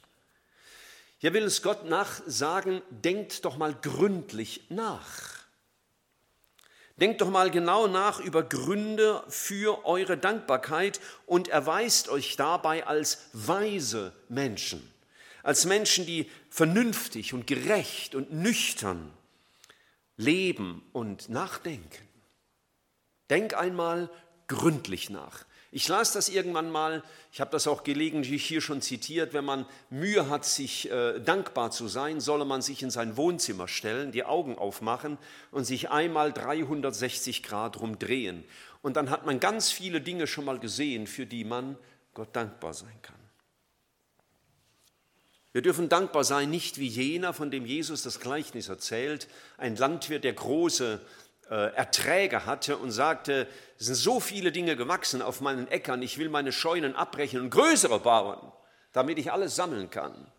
Hier 1.18 1.34
will 1.34 1.42
es 1.42 1.62
Gott 1.62 1.84
nachsagen, 1.84 2.80
denkt 2.90 3.44
doch 3.44 3.56
mal 3.56 3.74
gründlich 3.74 4.62
nach. 4.70 5.37
Denkt 7.00 7.20
doch 7.20 7.30
mal 7.30 7.50
genau 7.50 7.86
nach 7.86 8.18
über 8.18 8.42
Gründe 8.42 9.22
für 9.28 9.84
eure 9.84 10.18
Dankbarkeit 10.18 11.00
und 11.26 11.46
erweist 11.48 12.08
euch 12.08 12.36
dabei 12.36 12.86
als 12.86 13.28
weise 13.32 14.12
Menschen, 14.28 14.82
als 15.44 15.64
Menschen, 15.64 16.06
die 16.06 16.28
vernünftig 16.50 17.34
und 17.34 17.46
gerecht 17.46 18.16
und 18.16 18.32
nüchtern 18.32 19.12
leben 20.16 20.84
und 20.92 21.28
nachdenken. 21.28 22.08
Denk 23.30 23.54
einmal 23.54 24.10
gründlich 24.48 25.08
nach. 25.08 25.44
Ich 25.70 25.86
las 25.86 26.12
das 26.12 26.30
irgendwann 26.30 26.70
mal, 26.70 27.02
ich 27.30 27.40
habe 27.42 27.50
das 27.50 27.66
auch 27.66 27.84
gelegentlich 27.84 28.44
hier 28.46 28.62
schon 28.62 28.80
zitiert, 28.80 29.34
wenn 29.34 29.44
man 29.44 29.66
Mühe 29.90 30.30
hat, 30.30 30.46
sich 30.46 30.90
äh, 30.90 31.18
dankbar 31.20 31.70
zu 31.70 31.88
sein, 31.88 32.20
solle 32.20 32.46
man 32.46 32.62
sich 32.62 32.82
in 32.82 32.90
sein 32.90 33.18
Wohnzimmer 33.18 33.68
stellen, 33.68 34.10
die 34.10 34.24
Augen 34.24 34.56
aufmachen 34.56 35.18
und 35.50 35.64
sich 35.64 35.90
einmal 35.90 36.32
360 36.32 37.42
Grad 37.42 37.80
rumdrehen. 37.80 38.44
Und 38.80 38.96
dann 38.96 39.10
hat 39.10 39.26
man 39.26 39.40
ganz 39.40 39.70
viele 39.70 40.00
Dinge 40.00 40.26
schon 40.26 40.46
mal 40.46 40.58
gesehen, 40.58 41.06
für 41.06 41.26
die 41.26 41.44
man 41.44 41.76
Gott 42.14 42.34
dankbar 42.34 42.72
sein 42.72 42.96
kann. 43.02 43.18
Wir 45.52 45.62
dürfen 45.62 45.88
dankbar 45.88 46.24
sein, 46.24 46.50
nicht 46.50 46.78
wie 46.78 46.86
jener, 46.86 47.34
von 47.34 47.50
dem 47.50 47.66
Jesus 47.66 48.02
das 48.02 48.20
Gleichnis 48.20 48.68
erzählt, 48.68 49.28
ein 49.56 49.76
Landwirt, 49.76 50.24
der 50.24 50.34
große 50.34 51.00
Erträge 51.48 52.46
hatte 52.46 52.76
und 52.76 52.90
sagte, 52.90 53.46
es 53.78 53.86
sind 53.86 53.94
so 53.94 54.20
viele 54.20 54.52
Dinge 54.52 54.76
gewachsen 54.76 55.22
auf 55.22 55.40
meinen 55.40 55.68
Äckern, 55.68 56.02
ich 56.02 56.18
will 56.18 56.28
meine 56.28 56.52
Scheunen 56.52 56.94
abbrechen 56.94 57.40
und 57.40 57.50
größere 57.50 58.00
bauen, 58.00 58.52
damit 58.92 59.18
ich 59.18 59.32
alles 59.32 59.56
sammeln 59.56 59.90
kann. 59.90 60.30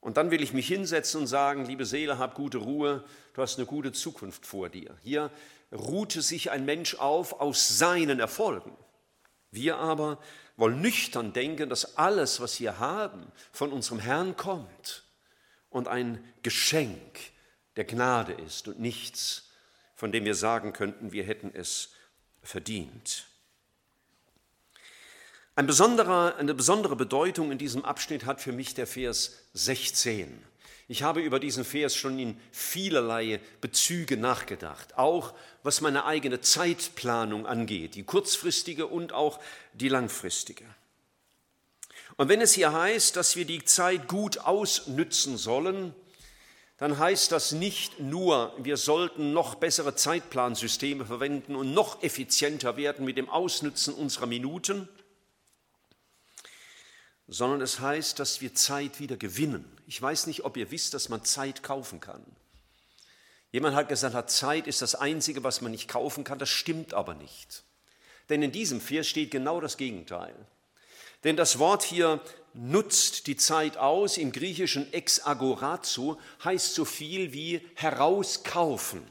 Und 0.00 0.18
dann 0.18 0.30
will 0.30 0.42
ich 0.42 0.52
mich 0.52 0.68
hinsetzen 0.68 1.22
und 1.22 1.26
sagen, 1.26 1.64
liebe 1.64 1.84
Seele, 1.84 2.18
hab 2.18 2.34
gute 2.34 2.58
Ruhe, 2.58 3.02
du 3.34 3.42
hast 3.42 3.58
eine 3.58 3.66
gute 3.66 3.92
Zukunft 3.92 4.46
vor 4.46 4.68
dir. 4.68 4.96
Hier 5.02 5.30
ruhte 5.72 6.22
sich 6.22 6.50
ein 6.50 6.64
Mensch 6.64 6.94
auf 6.96 7.40
aus 7.40 7.78
seinen 7.78 8.20
Erfolgen. 8.20 8.76
Wir 9.50 9.78
aber 9.78 10.18
wollen 10.56 10.80
nüchtern 10.80 11.32
denken, 11.32 11.68
dass 11.68 11.96
alles, 11.96 12.40
was 12.40 12.60
wir 12.60 12.78
haben, 12.78 13.32
von 13.52 13.72
unserem 13.72 13.98
Herrn 13.98 14.36
kommt 14.36 15.04
und 15.70 15.88
ein 15.88 16.22
Geschenk 16.42 17.18
der 17.76 17.84
Gnade 17.84 18.32
ist 18.32 18.68
und 18.68 18.78
nichts 18.78 19.45
von 19.96 20.12
dem 20.12 20.24
wir 20.24 20.34
sagen 20.34 20.72
könnten, 20.72 21.10
wir 21.10 21.24
hätten 21.24 21.50
es 21.52 21.90
verdient. 22.42 23.26
Ein 25.56 25.68
eine 25.70 26.54
besondere 26.54 26.96
Bedeutung 26.96 27.50
in 27.50 27.56
diesem 27.56 27.82
Abschnitt 27.84 28.26
hat 28.26 28.42
für 28.42 28.52
mich 28.52 28.74
der 28.74 28.86
Vers 28.86 29.32
16. 29.54 30.44
Ich 30.86 31.02
habe 31.02 31.20
über 31.22 31.40
diesen 31.40 31.64
Vers 31.64 31.96
schon 31.96 32.18
in 32.18 32.38
vielerlei 32.52 33.40
Bezüge 33.62 34.18
nachgedacht, 34.18 34.98
auch 34.98 35.34
was 35.62 35.80
meine 35.80 36.04
eigene 36.04 36.42
Zeitplanung 36.42 37.46
angeht, 37.46 37.94
die 37.94 38.04
kurzfristige 38.04 38.86
und 38.86 39.12
auch 39.12 39.40
die 39.72 39.88
langfristige. 39.88 40.64
Und 42.16 42.28
wenn 42.28 42.40
es 42.40 42.52
hier 42.52 42.72
heißt, 42.72 43.16
dass 43.16 43.34
wir 43.34 43.46
die 43.46 43.64
Zeit 43.64 44.08
gut 44.08 44.38
ausnützen 44.38 45.38
sollen, 45.38 45.94
dann 46.78 46.98
heißt 46.98 47.32
das 47.32 47.52
nicht 47.52 48.00
nur, 48.00 48.54
wir 48.58 48.76
sollten 48.76 49.32
noch 49.32 49.54
bessere 49.54 49.94
Zeitplansysteme 49.94 51.06
verwenden 51.06 51.56
und 51.56 51.72
noch 51.72 52.02
effizienter 52.02 52.76
werden 52.76 53.04
mit 53.04 53.16
dem 53.16 53.30
Ausnutzen 53.30 53.94
unserer 53.94 54.26
Minuten, 54.26 54.88
sondern 57.28 57.62
es 57.62 57.80
heißt, 57.80 58.18
dass 58.18 58.40
wir 58.40 58.54
Zeit 58.54 59.00
wieder 59.00 59.16
gewinnen. 59.16 59.64
Ich 59.86 60.00
weiß 60.00 60.26
nicht, 60.26 60.44
ob 60.44 60.56
ihr 60.56 60.70
wisst, 60.70 60.94
dass 60.94 61.08
man 61.08 61.24
Zeit 61.24 61.62
kaufen 61.62 62.00
kann. 62.00 62.24
Jemand 63.52 63.74
hat 63.74 63.88
gesagt, 63.88 64.30
Zeit 64.30 64.66
ist 64.66 64.82
das 64.82 64.94
Einzige, 64.94 65.42
was 65.42 65.62
man 65.62 65.72
nicht 65.72 65.88
kaufen 65.88 66.24
kann. 66.24 66.38
Das 66.38 66.50
stimmt 66.50 66.92
aber 66.92 67.14
nicht. 67.14 67.64
Denn 68.28 68.42
in 68.42 68.52
diesem 68.52 68.80
Vers 68.80 69.06
steht 69.06 69.30
genau 69.30 69.60
das 69.60 69.76
Gegenteil. 69.76 70.34
Denn 71.24 71.36
das 71.36 71.58
Wort 71.58 71.82
hier 71.82 72.20
nutzt 72.54 73.26
die 73.26 73.36
Zeit 73.36 73.76
aus, 73.76 74.16
im 74.16 74.32
Griechischen 74.32 74.92
ex 74.92 75.24
agorazo, 75.24 76.18
heißt 76.44 76.74
so 76.74 76.84
viel 76.84 77.32
wie 77.32 77.60
herauskaufen, 77.74 79.02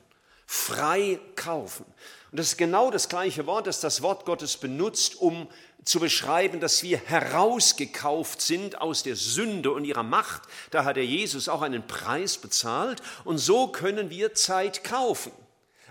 frei 0.45 1.19
kaufen. 1.35 1.85
Und 2.31 2.39
das 2.39 2.47
ist 2.47 2.57
genau 2.57 2.91
das 2.91 3.07
gleiche 3.07 3.45
Wort, 3.45 3.67
das 3.67 3.79
das 3.79 4.01
Wort 4.01 4.25
Gottes 4.25 4.57
benutzt, 4.57 5.15
um 5.15 5.47
zu 5.85 5.99
beschreiben, 5.99 6.59
dass 6.59 6.81
wir 6.81 6.97
herausgekauft 6.97 8.41
sind 8.41 8.81
aus 8.81 9.03
der 9.03 9.15
Sünde 9.15 9.71
und 9.71 9.85
ihrer 9.85 10.03
Macht. 10.03 10.41
Da 10.71 10.83
hat 10.83 10.97
der 10.97 11.05
Jesus 11.05 11.47
auch 11.47 11.61
einen 11.61 11.85
Preis 11.85 12.39
bezahlt 12.39 13.01
und 13.23 13.37
so 13.37 13.67
können 13.67 14.09
wir 14.09 14.33
Zeit 14.33 14.83
kaufen. 14.83 15.31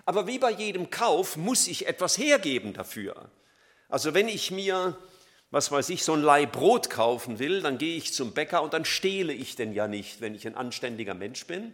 Aber 0.04 0.26
wie 0.26 0.38
bei 0.38 0.50
jedem 0.50 0.90
Kauf 0.90 1.36
muss 1.36 1.68
ich 1.68 1.86
etwas 1.86 2.18
hergeben 2.18 2.72
dafür. 2.74 3.30
Also 3.88 4.12
wenn 4.12 4.28
ich 4.28 4.50
mir 4.50 4.98
was 5.54 5.70
weiß 5.70 5.90
ich, 5.90 6.02
so 6.02 6.14
ein 6.14 6.22
Leih 6.22 6.46
Brot 6.46 6.90
kaufen 6.90 7.38
will, 7.38 7.62
dann 7.62 7.78
gehe 7.78 7.96
ich 7.96 8.12
zum 8.12 8.32
Bäcker 8.32 8.60
und 8.60 8.74
dann 8.74 8.84
stehle 8.84 9.32
ich 9.32 9.54
denn 9.54 9.72
ja 9.72 9.86
nicht, 9.86 10.20
wenn 10.20 10.34
ich 10.34 10.48
ein 10.48 10.56
anständiger 10.56 11.14
Mensch 11.14 11.46
bin. 11.46 11.72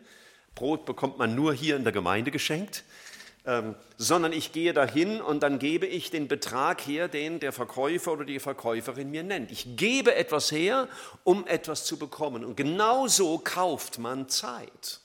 Brot 0.54 0.84
bekommt 0.84 1.16
man 1.16 1.34
nur 1.34 1.54
hier 1.54 1.76
in 1.76 1.84
der 1.84 1.92
Gemeinde 1.94 2.30
geschenkt, 2.30 2.84
ähm, 3.46 3.74
sondern 3.96 4.34
ich 4.34 4.52
gehe 4.52 4.74
dahin 4.74 5.22
und 5.22 5.42
dann 5.42 5.58
gebe 5.58 5.86
ich 5.86 6.10
den 6.10 6.28
Betrag 6.28 6.82
her, 6.82 7.08
den 7.08 7.40
der 7.40 7.52
Verkäufer 7.52 8.12
oder 8.12 8.26
die 8.26 8.38
Verkäuferin 8.38 9.10
mir 9.10 9.22
nennt. 9.22 9.50
Ich 9.50 9.78
gebe 9.78 10.14
etwas 10.14 10.52
her, 10.52 10.86
um 11.24 11.46
etwas 11.46 11.86
zu 11.86 11.98
bekommen. 11.98 12.44
Und 12.44 12.58
genau 12.58 13.06
so 13.06 13.38
kauft 13.38 13.98
man 13.98 14.28
Zeit, 14.28 15.00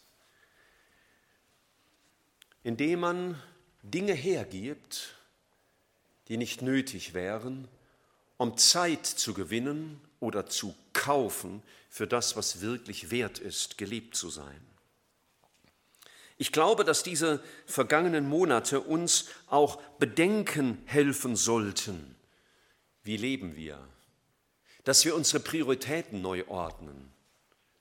indem 2.61 2.99
man 2.99 3.41
Dinge 3.83 4.11
hergibt, 4.11 5.15
die 6.27 6.35
nicht 6.35 6.61
nötig 6.61 7.13
wären, 7.13 7.69
um 8.37 8.57
Zeit 8.57 9.05
zu 9.05 9.33
gewinnen 9.33 10.01
oder 10.19 10.47
zu 10.47 10.75
kaufen 10.93 11.61
für 11.89 12.07
das, 12.07 12.35
was 12.35 12.61
wirklich 12.61 13.11
wert 13.11 13.39
ist, 13.39 13.77
geliebt 13.77 14.15
zu 14.15 14.29
sein. 14.29 14.61
Ich 16.37 16.51
glaube, 16.51 16.83
dass 16.83 17.03
diese 17.03 17.41
vergangenen 17.65 18.27
Monate 18.27 18.81
uns 18.81 19.29
auch 19.47 19.81
bedenken 19.99 20.81
helfen 20.85 21.35
sollten. 21.37 22.15
Wie 23.03 23.15
leben 23.15 23.55
wir? 23.55 23.79
Dass 24.83 25.05
wir 25.05 25.15
unsere 25.15 25.39
Prioritäten 25.41 26.21
neu 26.21 26.45
ordnen, 26.47 27.13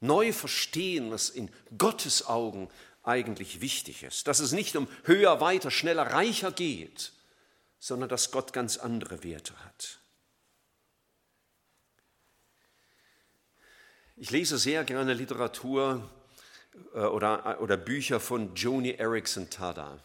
neu 0.00 0.32
verstehen, 0.32 1.10
was 1.10 1.30
in 1.30 1.50
Gottes 1.76 2.26
Augen 2.26 2.68
eigentlich 3.02 3.60
wichtig 3.60 4.04
ist. 4.04 4.28
Dass 4.28 4.38
es 4.38 4.52
nicht 4.52 4.76
um 4.76 4.86
höher, 5.02 5.40
weiter, 5.40 5.70
schneller, 5.70 6.04
reicher 6.04 6.52
geht, 6.52 7.12
sondern 7.80 8.08
dass 8.08 8.30
Gott 8.30 8.52
ganz 8.52 8.76
andere 8.76 9.24
Werte 9.24 9.58
hat. 9.64 9.98
Ich 14.16 14.30
lese 14.30 14.58
sehr 14.58 14.84
gerne 14.84 15.12
Literatur 15.12 16.08
äh, 16.94 17.00
oder, 17.00 17.60
oder 17.60 17.76
Bücher 17.76 18.20
von 18.20 18.54
Joni 18.54 18.92
Erickson 18.92 19.50
Tada. 19.50 19.98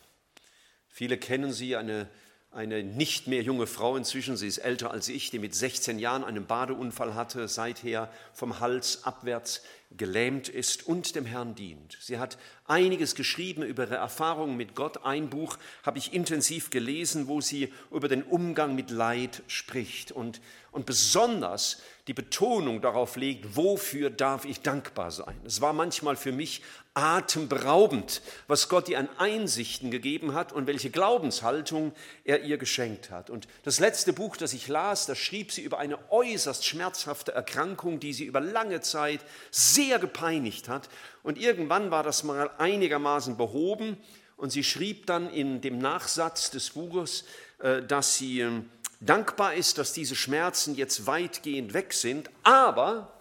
Viele 0.87 1.15
kennen 1.19 1.53
sie, 1.53 1.75
eine, 1.75 2.09
eine 2.49 2.83
nicht 2.83 3.27
mehr 3.27 3.43
junge 3.43 3.67
Frau 3.67 3.95
inzwischen, 3.95 4.35
sie 4.35 4.47
ist 4.47 4.57
älter 4.57 4.89
als 4.89 5.09
ich, 5.09 5.29
die 5.29 5.37
mit 5.37 5.53
16 5.53 5.99
Jahren 5.99 6.23
einen 6.23 6.47
Badeunfall 6.47 7.13
hatte, 7.13 7.47
seither 7.47 8.11
vom 8.33 8.59
Hals 8.59 9.03
abwärts 9.03 9.61
gelähmt 9.98 10.50
ist 10.50 10.86
und 10.88 11.15
dem 11.15 11.25
Herrn 11.25 11.55
dient. 11.55 11.98
Sie 12.00 12.19
hat 12.19 12.38
einiges 12.65 13.15
geschrieben 13.15 13.63
über 13.63 13.86
ihre 13.86 13.96
Erfahrungen 13.96 14.55
mit 14.55 14.75
Gott. 14.75 15.03
Ein 15.03 15.29
Buch 15.29 15.58
habe 15.84 15.98
ich 15.98 16.13
intensiv 16.13 16.69
gelesen, 16.69 17.27
wo 17.27 17.41
sie 17.41 17.74
über 17.91 18.08
den 18.08 18.24
Umgang 18.24 18.75
mit 18.75 18.91
Leid 18.91 19.41
spricht 19.48 20.12
und, 20.12 20.41
und 20.72 20.86
besonders 20.86 21.81
die 22.08 22.13
Betonung 22.13 22.81
darauf 22.81 23.15
legt, 23.15 23.55
wofür 23.55 24.10
darf 24.10 24.46
ich 24.46 24.62
dankbar 24.62 25.12
sein. 25.12 25.36
Es 25.46 25.62
war 25.62 25.74
manchmal 25.74 26.15
für 26.15 26.31
mich 26.31 26.62
atemberaubend, 26.96 28.22
was 28.48 28.67
Gott 28.67 28.89
ihr 28.89 29.00
an 29.00 29.10
Einsichten 29.17 29.91
gegeben 29.91 30.34
hat 30.34 30.51
und 30.51 30.67
welche 30.67 30.89
Glaubenshaltung 30.89 31.93
er 32.25 32.43
ihr 32.43 32.58
geschenkt 32.58 33.10
hat. 33.12 33.29
Und 33.29 33.48
das 33.63 33.79
letzte 33.79 34.12
Buch, 34.12 34.38
das 34.38 34.53
ich 34.53 34.67
las, 34.67 35.05
da 35.05 35.15
schrieb 35.15 35.51
sie 35.51 35.62
über 35.62 35.77
eine 35.79 35.98
äußerst 36.12 36.65
schmerzhafte 36.65 37.31
Erkrankung, 37.31 38.00
die 38.00 38.13
sie 38.13 38.25
über 38.25 38.41
lange 38.41 38.81
Zeit 38.81 39.22
sehr 39.51 39.78
gepeinigt 40.00 40.67
hat. 40.67 40.89
Und 41.24 41.38
irgendwann 41.38 41.91
war 41.91 42.03
das 42.03 42.24
mal 42.24 42.50
einigermaßen 42.57 43.38
behoben. 43.38 43.98
Und 44.38 44.51
sie 44.51 44.63
schrieb 44.63 45.05
dann 45.05 45.29
in 45.29 45.62
dem 45.62 45.79
Nachsatz 45.79 46.51
des 46.51 46.71
Buches, 46.71 47.25
äh, 47.59 47.81
dass 47.83 48.17
sie 48.17 48.41
ähm, 48.41 48.69
dankbar 49.00 49.53
ist, 49.53 49.77
dass 49.77 49.93
diese 49.93 50.15
Schmerzen 50.15 50.75
jetzt 50.75 51.05
weitgehend 51.07 51.74
weg 51.74 51.93
sind, 51.93 52.29
aber 52.43 53.13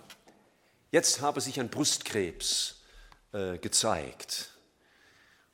jetzt 0.91 1.21
habe 1.21 1.41
sich 1.41 1.61
ein 1.61 1.69
Brustkrebs 1.69 2.83
äh, 3.33 3.59
gezeigt. 3.59 4.53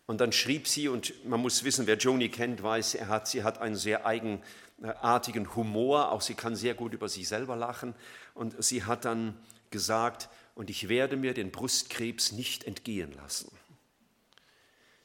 Und 0.06 0.20
dann 0.20 0.32
schrieb 0.32 0.68
sie, 0.68 0.88
und 0.88 1.24
man 1.24 1.40
muss 1.40 1.64
wissen, 1.64 1.86
wer 1.86 1.96
Joni 1.96 2.28
kennt, 2.28 2.62
weiß, 2.62 2.94
er 2.94 3.08
hat, 3.08 3.26
sie 3.26 3.42
hat 3.42 3.58
einen 3.58 3.76
sehr 3.76 4.04
eigenartigen 4.04 5.54
Humor, 5.54 6.12
auch 6.12 6.20
sie 6.20 6.34
kann 6.34 6.56
sehr 6.56 6.74
gut 6.74 6.92
über 6.92 7.08
sich 7.08 7.26
selber 7.26 7.56
lachen. 7.56 7.94
Und 8.34 8.62
sie 8.62 8.84
hat 8.84 9.06
dann 9.06 9.34
gesagt, 9.70 10.28
und 10.54 10.70
ich 10.70 10.88
werde 10.88 11.16
mir 11.16 11.34
den 11.34 11.50
Brustkrebs 11.50 12.32
nicht 12.32 12.64
entgehen 12.64 13.12
lassen. 13.12 13.50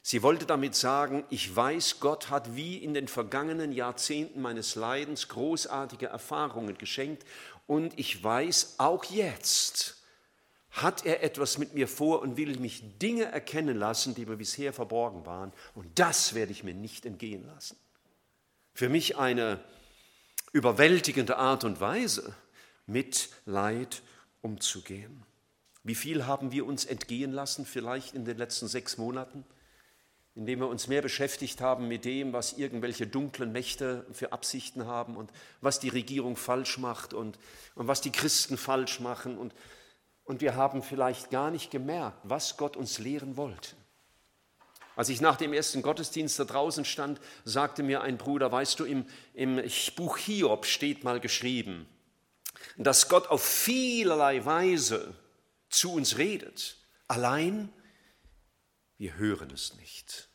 Sie 0.02 0.22
wollte 0.22 0.46
damit 0.46 0.74
sagen, 0.74 1.24
ich 1.28 1.54
weiß, 1.54 2.00
Gott 2.00 2.30
hat 2.30 2.56
wie 2.56 2.78
in 2.78 2.94
den 2.94 3.06
vergangenen 3.06 3.72
Jahrzehnten 3.72 4.40
meines 4.40 4.74
Leidens 4.74 5.28
großartige 5.28 6.06
Erfahrungen 6.06 6.78
geschenkt 6.78 7.24
und 7.66 7.98
ich 7.98 8.22
weiß, 8.22 8.76
auch 8.78 9.04
jetzt 9.04 10.02
hat 10.70 11.04
er 11.04 11.22
etwas 11.22 11.58
mit 11.58 11.74
mir 11.74 11.86
vor 11.86 12.22
und 12.22 12.36
will 12.36 12.58
mich 12.58 12.98
Dinge 12.98 13.24
erkennen 13.24 13.76
lassen, 13.76 14.14
die 14.14 14.24
mir 14.24 14.36
bisher 14.36 14.72
verborgen 14.72 15.26
waren 15.26 15.52
und 15.74 15.98
das 15.98 16.34
werde 16.34 16.52
ich 16.52 16.64
mir 16.64 16.74
nicht 16.74 17.04
entgehen 17.04 17.46
lassen. 17.46 17.76
Für 18.72 18.88
mich 18.88 19.18
eine 19.18 19.62
überwältigende 20.52 21.36
Art 21.36 21.64
und 21.64 21.80
Weise 21.80 22.34
mit 22.86 23.28
Leid 23.44 24.02
umzugehen. 24.40 25.24
Wie 25.82 25.94
viel 25.94 26.26
haben 26.26 26.52
wir 26.52 26.66
uns 26.66 26.84
entgehen 26.84 27.32
lassen, 27.32 27.64
vielleicht 27.64 28.14
in 28.14 28.24
den 28.24 28.36
letzten 28.36 28.68
sechs 28.68 28.98
Monaten, 28.98 29.44
indem 30.34 30.60
wir 30.60 30.68
uns 30.68 30.88
mehr 30.88 31.02
beschäftigt 31.02 31.60
haben 31.60 31.88
mit 31.88 32.04
dem, 32.04 32.32
was 32.32 32.52
irgendwelche 32.52 33.06
dunklen 33.06 33.52
Mächte 33.52 34.06
für 34.12 34.32
Absichten 34.32 34.86
haben 34.86 35.16
und 35.16 35.30
was 35.60 35.80
die 35.80 35.88
Regierung 35.88 36.36
falsch 36.36 36.78
macht 36.78 37.14
und, 37.14 37.38
und 37.74 37.88
was 37.88 38.00
die 38.00 38.12
Christen 38.12 38.56
falsch 38.56 39.00
machen. 39.00 39.38
Und, 39.38 39.54
und 40.24 40.40
wir 40.40 40.54
haben 40.54 40.82
vielleicht 40.82 41.30
gar 41.30 41.50
nicht 41.50 41.70
gemerkt, 41.70 42.18
was 42.24 42.56
Gott 42.56 42.76
uns 42.76 42.98
lehren 42.98 43.36
wollte. 43.36 43.74
Als 44.96 45.08
ich 45.08 45.22
nach 45.22 45.36
dem 45.36 45.54
ersten 45.54 45.80
Gottesdienst 45.80 46.38
da 46.38 46.44
draußen 46.44 46.84
stand, 46.84 47.20
sagte 47.44 47.82
mir 47.82 48.02
ein 48.02 48.18
Bruder, 48.18 48.52
weißt 48.52 48.78
du, 48.80 48.84
im, 48.84 49.06
im 49.32 49.62
Buch 49.96 50.18
Hiob 50.18 50.66
steht 50.66 51.04
mal 51.04 51.20
geschrieben, 51.20 51.88
dass 52.76 53.08
Gott 53.08 53.28
auf 53.28 53.42
vielerlei 53.42 54.44
Weise 54.44 55.14
zu 55.70 55.92
uns 55.92 56.18
redet. 56.18 56.76
Allein 57.08 57.72
wir 59.00 59.16
hören 59.16 59.50
es 59.50 59.74
nicht. 59.76 60.28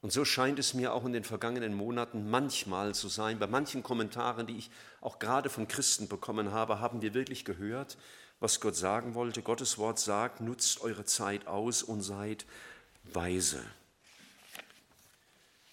Und 0.00 0.12
so 0.12 0.24
scheint 0.24 0.60
es 0.60 0.74
mir 0.74 0.94
auch 0.94 1.04
in 1.04 1.12
den 1.12 1.24
vergangenen 1.24 1.74
Monaten 1.74 2.30
manchmal 2.30 2.94
zu 2.94 3.08
sein. 3.08 3.40
Bei 3.40 3.48
manchen 3.48 3.82
Kommentaren, 3.82 4.46
die 4.46 4.56
ich 4.56 4.70
auch 5.00 5.18
gerade 5.18 5.50
von 5.50 5.66
Christen 5.66 6.06
bekommen 6.06 6.52
habe, 6.52 6.78
haben 6.78 7.02
wir 7.02 7.12
wirklich 7.12 7.44
gehört, 7.44 7.98
was 8.38 8.60
Gott 8.60 8.76
sagen 8.76 9.14
wollte. 9.14 9.42
Gottes 9.42 9.76
Wort 9.76 9.98
sagt, 9.98 10.40
nutzt 10.40 10.80
eure 10.82 11.04
Zeit 11.04 11.48
aus 11.48 11.82
und 11.82 12.00
seid 12.00 12.46
weise. 13.02 13.60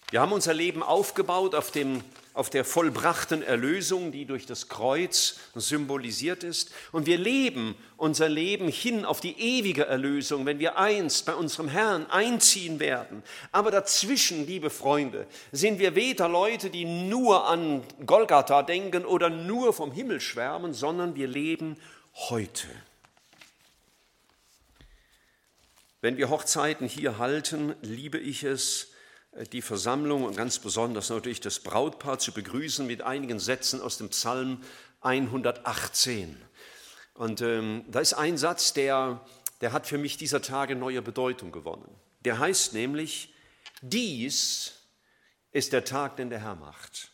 Wir 0.09 0.21
haben 0.21 0.31
unser 0.31 0.53
Leben 0.53 0.83
aufgebaut 0.83 1.53
auf, 1.53 1.69
dem, 1.69 2.01
auf 2.33 2.49
der 2.49 2.63
vollbrachten 2.63 3.43
Erlösung, 3.43 4.13
die 4.13 4.23
durch 4.23 4.45
das 4.45 4.69
Kreuz 4.69 5.37
symbolisiert 5.53 6.45
ist. 6.45 6.71
Und 6.93 7.07
wir 7.07 7.17
leben 7.17 7.75
unser 7.97 8.29
Leben 8.29 8.69
hin 8.69 9.03
auf 9.03 9.19
die 9.19 9.37
ewige 9.37 9.85
Erlösung, 9.85 10.45
wenn 10.45 10.59
wir 10.59 10.77
einst 10.77 11.25
bei 11.25 11.35
unserem 11.35 11.67
Herrn 11.67 12.05
einziehen 12.09 12.79
werden. 12.79 13.21
Aber 13.51 13.69
dazwischen, 13.69 14.47
liebe 14.47 14.69
Freunde, 14.69 15.27
sind 15.51 15.77
wir 15.77 15.93
weder 15.93 16.29
Leute, 16.29 16.69
die 16.69 16.85
nur 16.85 17.45
an 17.45 17.83
Golgatha 18.05 18.63
denken 18.63 19.03
oder 19.03 19.29
nur 19.29 19.73
vom 19.73 19.91
Himmel 19.91 20.21
schwärmen, 20.21 20.73
sondern 20.73 21.15
wir 21.15 21.27
leben 21.27 21.75
heute. 22.13 22.69
Wenn 25.99 26.15
wir 26.15 26.29
Hochzeiten 26.29 26.87
hier 26.87 27.17
halten, 27.17 27.75
liebe 27.81 28.19
ich 28.19 28.43
es, 28.43 28.93
die 29.51 29.61
Versammlung 29.61 30.23
und 30.23 30.35
ganz 30.35 30.59
besonders 30.59 31.09
natürlich 31.09 31.39
das 31.39 31.59
Brautpaar 31.59 32.19
zu 32.19 32.31
begrüßen 32.31 32.85
mit 32.85 33.01
einigen 33.01 33.39
Sätzen 33.39 33.81
aus 33.81 33.97
dem 33.97 34.09
Psalm 34.09 34.63
118. 35.01 36.41
Und 37.13 37.41
ähm, 37.41 37.85
da 37.87 37.99
ist 37.99 38.13
ein 38.13 38.37
Satz, 38.37 38.73
der, 38.73 39.25
der 39.61 39.71
hat 39.73 39.87
für 39.87 39.97
mich 39.97 40.17
dieser 40.17 40.41
Tage 40.41 40.75
neue 40.75 41.01
Bedeutung 41.01 41.51
gewonnen. 41.51 41.89
Der 42.21 42.39
heißt 42.39 42.73
nämlich, 42.73 43.33
dies 43.81 44.73
ist 45.51 45.73
der 45.73 45.85
Tag, 45.85 46.17
den 46.17 46.29
der 46.29 46.39
Herr 46.39 46.55
macht. 46.55 47.11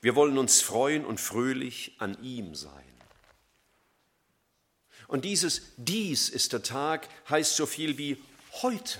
Wir 0.00 0.14
wollen 0.14 0.36
uns 0.36 0.60
freuen 0.60 1.04
und 1.04 1.20
fröhlich 1.20 1.96
an 1.98 2.22
ihm 2.22 2.54
sein. 2.54 2.92
Und 5.06 5.24
dieses 5.24 5.62
dies 5.76 6.28
ist 6.28 6.52
der 6.52 6.62
Tag 6.62 7.08
heißt 7.28 7.56
so 7.56 7.66
viel 7.66 7.98
wie 7.98 8.16
heute. 8.62 8.98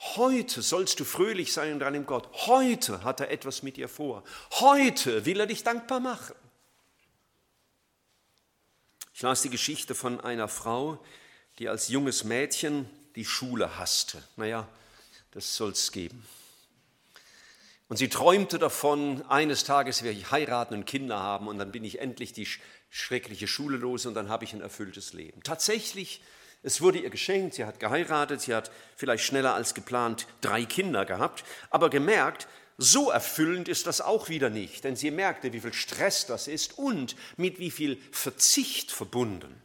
Heute 0.00 0.62
sollst 0.62 0.98
du 0.98 1.04
fröhlich 1.04 1.52
sein 1.52 1.74
und 1.74 1.80
deinem 1.80 2.06
Gott. 2.06 2.28
Heute 2.46 3.04
hat 3.04 3.20
er 3.20 3.30
etwas 3.30 3.62
mit 3.62 3.76
dir 3.76 3.88
vor. 3.88 4.24
Heute 4.52 5.26
will 5.26 5.38
er 5.38 5.46
dich 5.46 5.62
dankbar 5.62 6.00
machen. 6.00 6.34
Ich 9.12 9.20
las 9.20 9.42
die 9.42 9.50
Geschichte 9.50 9.94
von 9.94 10.18
einer 10.20 10.48
Frau, 10.48 10.98
die 11.58 11.68
als 11.68 11.88
junges 11.88 12.24
Mädchen 12.24 12.88
die 13.14 13.26
Schule 13.26 13.78
hasste. 13.78 14.22
Naja, 14.36 14.66
das 15.32 15.54
soll 15.56 15.72
es 15.72 15.92
geben. 15.92 16.26
Und 17.88 17.98
sie 17.98 18.08
träumte 18.08 18.58
davon, 18.58 19.22
eines 19.28 19.64
Tages 19.64 20.02
werde 20.02 20.18
ich 20.18 20.30
heiraten 20.30 20.74
und 20.74 20.86
Kinder 20.86 21.18
haben 21.18 21.48
und 21.48 21.58
dann 21.58 21.72
bin 21.72 21.84
ich 21.84 21.98
endlich 21.98 22.32
die 22.32 22.48
schreckliche 22.88 23.46
Schule 23.46 23.76
los 23.76 24.06
und 24.06 24.14
dann 24.14 24.30
habe 24.30 24.44
ich 24.44 24.54
ein 24.54 24.62
erfülltes 24.62 25.12
Leben. 25.12 25.42
Tatsächlich 25.42 26.22
es 26.62 26.80
wurde 26.80 26.98
ihr 26.98 27.10
geschenkt, 27.10 27.54
sie 27.54 27.64
hat 27.64 27.80
geheiratet, 27.80 28.40
sie 28.42 28.54
hat 28.54 28.70
vielleicht 28.96 29.24
schneller 29.24 29.54
als 29.54 29.74
geplant 29.74 30.26
drei 30.40 30.64
Kinder 30.64 31.04
gehabt, 31.04 31.44
aber 31.70 31.88
gemerkt, 31.88 32.48
so 32.76 33.10
erfüllend 33.10 33.68
ist 33.68 33.86
das 33.86 34.00
auch 34.00 34.28
wieder 34.28 34.48
nicht, 34.50 34.84
denn 34.84 34.96
sie 34.96 35.10
merkte, 35.10 35.52
wie 35.52 35.60
viel 35.60 35.74
Stress 35.74 36.26
das 36.26 36.48
ist 36.48 36.78
und 36.78 37.14
mit 37.36 37.58
wie 37.58 37.70
viel 37.70 38.00
Verzicht 38.10 38.90
verbunden. 38.90 39.62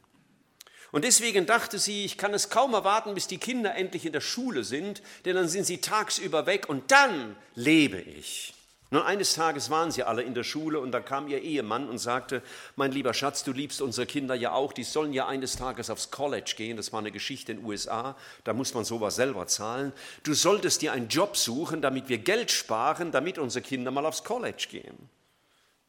Und 0.92 1.04
deswegen 1.04 1.46
dachte 1.46 1.80
sie, 1.80 2.06
ich 2.06 2.18
kann 2.18 2.34
es 2.34 2.50
kaum 2.50 2.74
erwarten, 2.74 3.14
bis 3.14 3.28
die 3.28 3.38
Kinder 3.38 3.76
endlich 3.76 4.06
in 4.06 4.14
der 4.14 4.22
Schule 4.22 4.64
sind, 4.64 5.02
denn 5.26 5.36
dann 5.36 5.50
sind 5.50 5.66
sie 5.66 5.80
tagsüber 5.80 6.46
weg 6.46 6.70
und 6.70 6.92
dann 6.92 7.36
lebe 7.54 8.00
ich. 8.00 8.54
Nun, 8.92 9.02
eines 9.02 9.34
Tages 9.34 9.72
waren 9.72 9.90
sie 9.90 10.04
alle 10.04 10.22
in 10.22 10.36
der 10.36 10.44
Schule 10.44 10.80
und 10.80 10.92
da 10.92 11.00
kam 11.00 11.28
ihr 11.28 11.42
Ehemann 11.42 11.90
und 11.90 11.98
sagte, 11.98 12.44
mein 12.76 12.92
lieber 12.92 13.16
Schatz, 13.16 13.44
du 13.44 13.52
liebst 13.52 13.82
unsere 13.82 14.06
Kinder 14.06 14.36
ja 14.36 14.52
auch, 14.52 14.74
die 14.74 14.84
sollen 14.84 15.12
ja 15.12 15.28
eines 15.28 15.56
Tages 15.56 15.90
aufs 15.90 16.12
College 16.12 16.54
gehen, 16.56 16.78
das 16.78 16.94
war 16.94 17.00
eine 17.00 17.12
Geschichte 17.12 17.52
in 17.52 17.60
den 17.60 17.66
USA, 17.66 18.16
da 18.44 18.54
muss 18.54 18.76
man 18.76 18.86
sowas 18.86 19.16
selber 19.16 19.48
zahlen. 19.48 19.92
Du 20.24 20.36
solltest 20.36 20.84
dir 20.84 20.94
einen 20.94 21.08
Job 21.08 21.36
suchen, 21.36 21.82
damit 21.82 22.10
wir 22.10 22.20
Geld 22.20 22.52
sparen, 22.52 23.12
damit 23.12 23.40
unsere 23.40 23.64
Kinder 23.64 23.90
mal 23.90 24.06
aufs 24.06 24.24
College 24.24 24.68
gehen. 24.70 25.10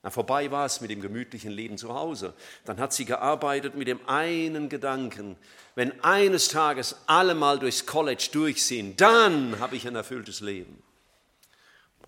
Na, 0.02 0.10
vorbei 0.10 0.50
war 0.50 0.64
es 0.64 0.80
mit 0.80 0.90
dem 0.90 1.02
gemütlichen 1.02 1.50
Leben 1.50 1.76
zu 1.76 1.92
Hause. 1.92 2.32
Dann 2.64 2.78
hat 2.78 2.94
sie 2.94 3.04
gearbeitet 3.04 3.74
mit 3.74 3.88
dem 3.88 4.00
einen 4.08 4.70
Gedanken, 4.70 5.36
wenn 5.74 6.02
eines 6.02 6.48
Tages 6.48 6.96
alle 7.06 7.34
mal 7.34 7.58
durchs 7.58 7.84
College 7.84 8.30
durch 8.32 8.64
sind, 8.64 9.00
dann 9.00 9.58
habe 9.60 9.76
ich 9.76 9.86
ein 9.86 9.96
erfülltes 9.96 10.40
Leben. 10.40 10.82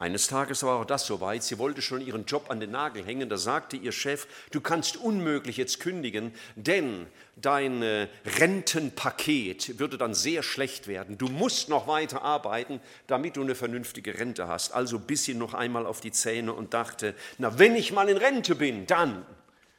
Eines 0.01 0.29
Tages 0.29 0.63
war 0.63 0.79
auch 0.79 0.85
das 0.85 1.07
soweit, 1.07 1.43
sie 1.43 1.59
wollte 1.59 1.83
schon 1.83 2.01
ihren 2.01 2.25
Job 2.25 2.51
an 2.51 2.61
den 2.61 2.71
Nagel 2.71 3.05
hängen, 3.05 3.29
da 3.29 3.37
sagte 3.37 3.77
ihr 3.77 3.91
Chef, 3.91 4.29
du 4.53 4.61
kannst 4.61 4.97
unmöglich 4.97 5.57
jetzt 5.57 5.81
kündigen, 5.81 6.33
denn 6.55 7.09
dein 7.35 7.83
äh, 7.83 8.07
Rentenpaket 8.39 9.81
würde 9.81 9.99
dann 9.99 10.15
sehr 10.15 10.45
schlecht 10.45 10.87
werden. 10.87 11.19
Du 11.19 11.27
musst 11.27 11.69
noch 11.69 11.89
weiter 11.89 12.23
arbeiten, 12.23 12.81
damit 13.09 13.37
du 13.37 13.43
eine 13.43 13.57
vernünftige 13.57 14.21
Rente 14.21 14.47
hast. 14.47 14.71
Also 14.73 15.01
biss 15.01 15.25
sie 15.25 15.35
noch 15.35 15.55
einmal 15.55 15.85
auf 15.85 16.01
die 16.01 16.13
Zähne 16.13 16.53
und 16.53 16.75
dachte, 16.75 17.15
na 17.39 17.59
wenn 17.59 17.75
ich 17.75 17.93
mal 17.93 18.09
in 18.09 18.19
Rente 18.19 18.55
bin, 18.55 18.87
dann 18.87 19.27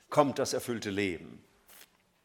kommt 0.10 0.38
das 0.38 0.52
erfüllte 0.52 0.90
Leben. 0.90 1.42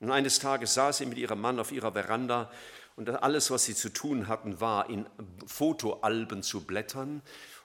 Und 0.01 0.11
eines 0.11 0.41
Tages 0.41 0.75
saß 0.75 0.99
sie 0.99 1.07
mit 1.07 1.19
ihrem 1.19 1.41
Mann 1.41 1.61
auf 1.61 1.71
ihrer 1.71 1.93
Veranda 1.93 2.51
und 2.97 3.09
alles, 3.09 3.51
was 3.51 3.65
sie 3.65 3.75
zu 3.75 3.89
tun 3.89 4.29
hatten, 4.29 4.61
war, 4.61 4.91
in 4.91 5.07
Fotoalben 5.47 6.43
zu 6.43 6.65
blättern 6.65 7.23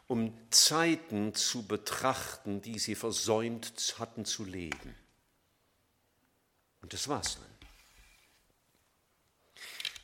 um 0.09 0.35
Zeiten 0.49 1.35
zu 1.35 1.67
betrachten, 1.67 2.63
die 2.63 2.79
sie 2.79 2.95
versäumt 2.95 3.95
hatten 3.99 4.25
zu 4.25 4.43
leben. 4.43 4.95
Und 6.81 6.93
das 6.93 7.07
war's 7.07 7.35
dann. 7.35 7.45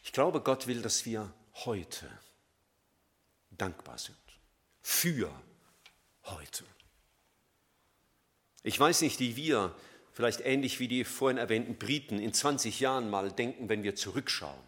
Ich 0.03 0.13
glaube, 0.13 0.41
Gott 0.41 0.67
will, 0.67 0.83
dass 0.83 1.07
wir 1.07 1.33
heute 1.65 2.07
dankbar 3.49 3.97
sind. 3.97 4.15
Für 4.83 5.33
heute. 6.25 6.65
Ich 8.61 8.79
weiß 8.79 9.01
nicht, 9.01 9.19
wie 9.19 9.35
wir, 9.35 9.75
vielleicht 10.13 10.41
ähnlich 10.41 10.79
wie 10.79 10.87
die 10.87 11.03
vorhin 11.03 11.39
erwähnten 11.39 11.79
Briten, 11.79 12.19
in 12.19 12.31
20 12.31 12.79
Jahren 12.79 13.09
mal 13.09 13.31
denken, 13.31 13.69
wenn 13.69 13.81
wir 13.81 13.95
zurückschauen. 13.95 14.63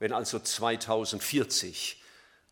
Wenn 0.00 0.12
also 0.12 0.40
2040 0.40 1.97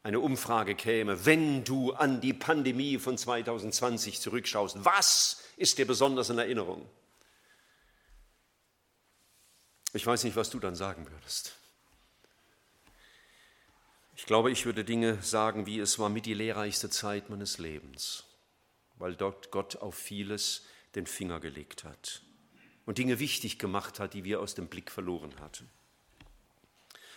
eine 0.07 0.21
Umfrage 0.21 0.77
käme, 0.77 1.27
wenn 1.27 1.65
du 1.65 1.93
an 1.93 2.21
die 2.21 2.33
Pandemie 2.33 2.97
von 2.97 3.19
2020 3.19 4.21
zurückschaust, 4.21 4.85
was 4.85 5.43
ist 5.57 5.79
dir 5.79 5.85
besonders 5.85 6.31
in 6.31 6.39
Erinnerung? 6.39 6.89
Ich 9.93 10.07
weiß 10.07 10.23
nicht, 10.23 10.37
was 10.37 10.49
du 10.49 10.61
dann 10.61 10.77
sagen 10.77 11.11
würdest. 11.11 11.57
Ich 14.15 14.27
glaube, 14.27 14.53
ich 14.53 14.65
würde 14.65 14.85
Dinge 14.85 15.21
sagen, 15.25 15.67
wie 15.67 15.81
es 15.81 15.99
war 15.99 16.09
mit 16.09 16.25
die 16.25 16.35
lehrreichste 16.35 16.89
Zeit 16.89 17.29
meines 17.29 17.59
Lebens, 17.59 18.23
weil 18.99 19.17
dort 19.17 19.51
Gott 19.51 19.75
auf 19.75 19.97
vieles 19.97 20.67
den 20.95 21.09
Finger 21.09 21.41
gelegt 21.41 21.83
hat 21.83 22.23
und 22.85 22.99
Dinge 22.99 23.19
wichtig 23.19 23.59
gemacht 23.59 23.99
hat, 23.99 24.15
die 24.15 24.23
wir 24.23 24.39
aus 24.39 24.55
dem 24.55 24.69
Blick 24.69 24.93
verloren 24.93 25.35
hatten. 25.41 25.69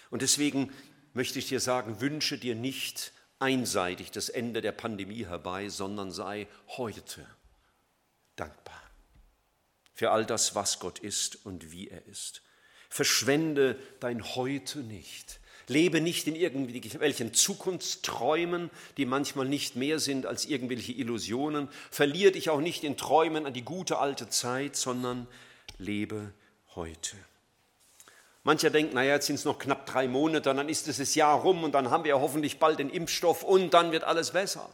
Und 0.10 0.23
deswegen 0.23 0.73
möchte 1.13 1.39
ich 1.39 1.48
dir 1.48 1.60
sagen, 1.60 2.02
wünsche 2.02 2.38
dir 2.38 2.56
nicht 2.56 3.13
einseitig 3.39 4.12
das 4.12 4.30
Ende 4.30 4.62
der 4.62 4.72
Pandemie 4.72 5.26
herbei, 5.26 5.69
sondern 5.69 6.12
sei 6.12 6.48
heute 6.67 7.26
dankbar 8.36 8.80
für 10.00 10.12
all 10.12 10.26
das, 10.26 10.56
was 10.56 10.80
Gott 10.80 11.00
ist 11.00 11.45
und 11.45 11.74
wie 11.74 11.89
er 11.89 12.06
ist. 12.06 12.41
Verschwende 12.89 13.78
dein 14.00 14.24
Heute 14.24 14.80
nicht. 14.80 15.41
Lebe 15.67 16.00
nicht 16.00 16.26
in 16.26 16.38
irgendwelchen 16.38 17.34
Zukunftsträumen, 17.34 18.69
die 18.95 19.06
manchmal 19.06 19.45
nicht 19.45 19.76
mehr 19.76 20.00
sind 20.00 20.26
als 20.26 20.45
irgendwelche 20.45 20.93
Illusionen. 20.93 21.67
Verlier 21.91 22.32
dich 22.32 22.50
auch 22.50 22.62
nicht 22.62 22.86
in 22.86 22.95
Träumen 22.95 23.45
an 23.45 23.54
die 23.54 23.62
gute 23.62 24.00
alte 24.00 24.30
Zeit, 24.30 24.78
sondern 24.78 25.28
lebe 25.78 26.34
heute. 26.76 27.17
Mancher 28.43 28.69
denkt, 28.69 28.93
naja, 28.93 29.15
jetzt 29.15 29.28
sind 29.28 29.36
es 29.36 29.45
noch 29.45 29.60
knapp 29.60 29.86
drei 29.86 30.08
Monate, 30.08 30.54
dann 30.54 30.69
ist 30.69 30.88
das 30.88 31.15
Jahr 31.15 31.41
rum 31.41 31.63
und 31.63 31.73
dann 31.73 31.89
haben 31.89 32.06
wir 32.06 32.19
hoffentlich 32.19 32.58
bald 32.58 32.80
den 32.80 32.89
Impfstoff 32.89 33.43
und 33.43 33.73
dann 33.73 33.91
wird 33.91 34.04
alles 34.04 34.32
besser. 34.32 34.69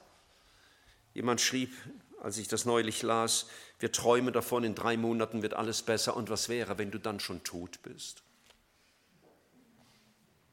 Jemand 1.13 1.41
schrieb, 1.41 1.73
als 2.21 2.37
ich 2.37 2.47
das 2.47 2.65
neulich 2.65 3.01
las, 3.01 3.47
wir 3.79 3.91
träumen 3.91 4.33
davon, 4.33 4.63
in 4.63 4.75
drei 4.75 4.97
Monaten 4.97 5.41
wird 5.41 5.53
alles 5.53 5.81
besser 5.81 6.15
und 6.15 6.29
was 6.29 6.49
wäre, 6.49 6.77
wenn 6.77 6.91
du 6.91 6.99
dann 6.99 7.19
schon 7.19 7.43
tot 7.43 7.81
bist? 7.83 8.21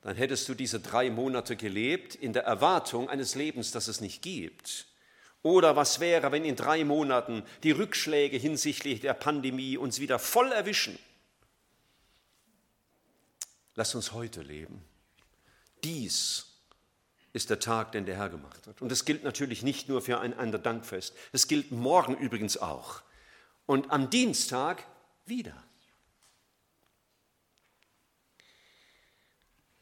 Dann 0.03 0.17
hättest 0.17 0.49
du 0.49 0.55
diese 0.55 0.81
drei 0.81 1.11
Monate 1.11 1.55
gelebt 1.55 2.15
in 2.15 2.33
der 2.33 2.45
Erwartung 2.45 3.09
eines 3.09 3.37
Lebens, 3.37 3.71
das 3.71 3.87
es 3.87 4.01
nicht 4.01 4.21
gibt. 4.21 4.87
Oder 5.43 5.77
was 5.77 6.01
wäre, 6.01 6.33
wenn 6.33 6.45
in 6.45 6.57
drei 6.57 6.85
Monaten 6.85 7.45
die 7.63 7.71
Rückschläge 7.71 8.37
hinsichtlich 8.37 9.01
der 9.01 9.15
Pandemie 9.15 9.77
uns 9.77 10.01
wieder 10.01 10.19
voll 10.19 10.51
erwischen? 10.51 10.99
Lass 13.75 13.95
uns 13.95 14.13
heute 14.13 14.43
leben. 14.43 14.85
Dies 15.83 16.47
ist 17.33 17.51
der 17.51 17.59
Tag, 17.59 17.93
den 17.93 18.05
der 18.05 18.17
Herr 18.17 18.29
gemacht 18.29 18.67
hat. 18.67 18.83
Und 18.83 18.91
das 18.91 19.05
gilt 19.05 19.25
natürlich 19.25 19.63
nicht 19.63 19.89
nur 19.89 20.03
für 20.03 20.21
ein 20.21 20.35
anderer 20.35 20.63
Dankfest. 20.63 21.15
Es 21.33 21.49
gilt 21.49 21.73
morgen 21.73 22.17
übrigens 22.17 22.59
auch. 22.59 23.03
Und 23.67 23.91
am 23.91 24.11
Dienstag 24.11 24.87
wieder. 25.25 25.57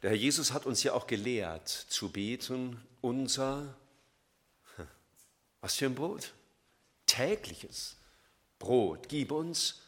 Der 0.03 0.11
Herr 0.11 0.17
Jesus 0.17 0.53
hat 0.53 0.65
uns 0.65 0.83
ja 0.83 0.93
auch 0.93 1.07
gelehrt 1.07 1.69
zu 1.69 2.11
beten, 2.11 2.81
unser, 3.01 3.77
was 5.61 5.77
für 5.77 5.87
ein 5.87 5.95
Brot? 5.95 6.33
Tägliches 7.07 7.97
Brot, 8.59 9.09
gib 9.09 9.33
uns 9.33 9.83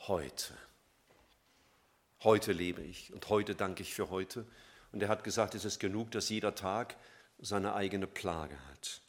heute. 0.00 0.52
Heute 2.22 2.52
lebe 2.52 2.82
ich 2.82 3.12
und 3.12 3.28
heute 3.28 3.54
danke 3.54 3.82
ich 3.82 3.94
für 3.94 4.10
heute. 4.10 4.46
Und 4.92 5.02
er 5.02 5.08
hat 5.08 5.24
gesagt, 5.24 5.54
es 5.54 5.64
ist 5.64 5.78
genug, 5.78 6.10
dass 6.10 6.28
jeder 6.28 6.54
Tag 6.54 6.96
seine 7.38 7.74
eigene 7.74 8.06
Plage 8.06 8.56
hat. 8.70 9.02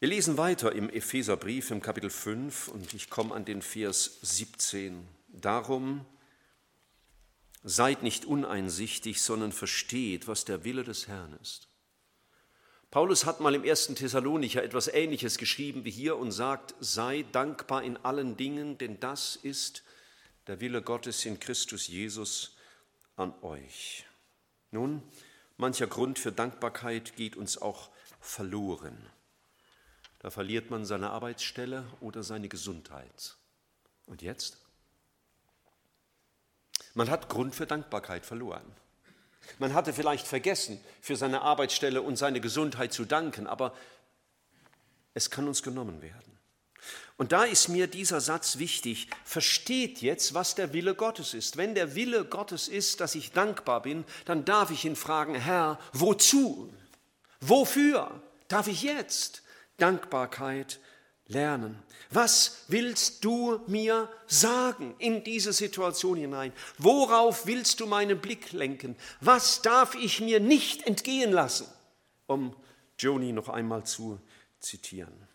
Wir 0.00 0.08
lesen 0.08 0.36
weiter 0.36 0.72
im 0.72 0.90
Epheserbrief 0.90 1.70
im 1.70 1.80
Kapitel 1.80 2.10
5 2.10 2.68
und 2.68 2.92
ich 2.92 3.08
komme 3.08 3.34
an 3.34 3.46
den 3.46 3.62
Vers 3.62 4.18
17. 4.20 5.08
Darum 5.28 6.04
seid 7.62 8.02
nicht 8.02 8.26
uneinsichtig, 8.26 9.22
sondern 9.22 9.52
versteht, 9.52 10.28
was 10.28 10.44
der 10.44 10.64
Wille 10.64 10.84
des 10.84 11.08
Herrn 11.08 11.32
ist. 11.40 11.68
Paulus 12.94 13.26
hat 13.26 13.40
mal 13.40 13.56
im 13.56 13.64
ersten 13.64 13.96
Thessalonicher 13.96 14.62
etwas 14.62 14.86
Ähnliches 14.86 15.36
geschrieben 15.36 15.84
wie 15.84 15.90
hier 15.90 16.16
und 16.16 16.30
sagt, 16.30 16.76
sei 16.78 17.24
dankbar 17.32 17.82
in 17.82 17.96
allen 17.96 18.36
Dingen, 18.36 18.78
denn 18.78 19.00
das 19.00 19.34
ist 19.34 19.82
der 20.46 20.60
Wille 20.60 20.80
Gottes 20.80 21.24
in 21.24 21.40
Christus 21.40 21.88
Jesus 21.88 22.54
an 23.16 23.34
euch. 23.42 24.06
Nun, 24.70 25.02
mancher 25.56 25.88
Grund 25.88 26.20
für 26.20 26.30
Dankbarkeit 26.30 27.16
geht 27.16 27.34
uns 27.34 27.60
auch 27.60 27.90
verloren. 28.20 28.96
Da 30.20 30.30
verliert 30.30 30.70
man 30.70 30.84
seine 30.84 31.10
Arbeitsstelle 31.10 31.84
oder 31.98 32.22
seine 32.22 32.48
Gesundheit. 32.48 33.34
Und 34.06 34.22
jetzt? 34.22 34.58
Man 36.94 37.10
hat 37.10 37.28
Grund 37.28 37.56
für 37.56 37.66
Dankbarkeit 37.66 38.24
verloren. 38.24 38.72
Man 39.58 39.74
hatte 39.74 39.92
vielleicht 39.92 40.26
vergessen, 40.26 40.80
für 41.00 41.16
seine 41.16 41.42
Arbeitsstelle 41.42 42.02
und 42.02 42.16
seine 42.16 42.40
Gesundheit 42.40 42.92
zu 42.92 43.04
danken, 43.04 43.46
aber 43.46 43.74
es 45.14 45.30
kann 45.30 45.46
uns 45.46 45.62
genommen 45.62 46.02
werden. 46.02 46.34
Und 47.16 47.30
da 47.30 47.44
ist 47.44 47.68
mir 47.68 47.86
dieser 47.86 48.20
Satz 48.20 48.58
wichtig. 48.58 49.08
Versteht 49.24 50.02
jetzt, 50.02 50.34
was 50.34 50.56
der 50.56 50.72
Wille 50.72 50.96
Gottes 50.96 51.32
ist. 51.32 51.56
Wenn 51.56 51.74
der 51.74 51.94
Wille 51.94 52.24
Gottes 52.24 52.66
ist, 52.66 53.00
dass 53.00 53.14
ich 53.14 53.30
dankbar 53.30 53.82
bin, 53.82 54.04
dann 54.24 54.44
darf 54.44 54.70
ich 54.70 54.84
ihn 54.84 54.96
fragen, 54.96 55.36
Herr, 55.36 55.78
wozu? 55.92 56.74
Wofür 57.40 58.20
darf 58.48 58.66
ich 58.66 58.82
jetzt 58.82 59.42
Dankbarkeit 59.76 60.80
lernen. 61.26 61.82
Was 62.10 62.64
willst 62.68 63.24
du 63.24 63.60
mir 63.66 64.08
sagen 64.26 64.94
in 64.98 65.24
diese 65.24 65.52
Situation 65.52 66.16
hinein? 66.18 66.52
Worauf 66.78 67.46
willst 67.46 67.80
du 67.80 67.86
meinen 67.86 68.20
Blick 68.20 68.52
lenken? 68.52 68.96
Was 69.20 69.62
darf 69.62 69.94
ich 69.94 70.20
mir 70.20 70.40
nicht 70.40 70.86
entgehen 70.86 71.32
lassen? 71.32 71.66
Um 72.26 72.54
Joni 72.98 73.32
noch 73.32 73.48
einmal 73.48 73.84
zu 73.84 74.20
zitieren. 74.60 75.28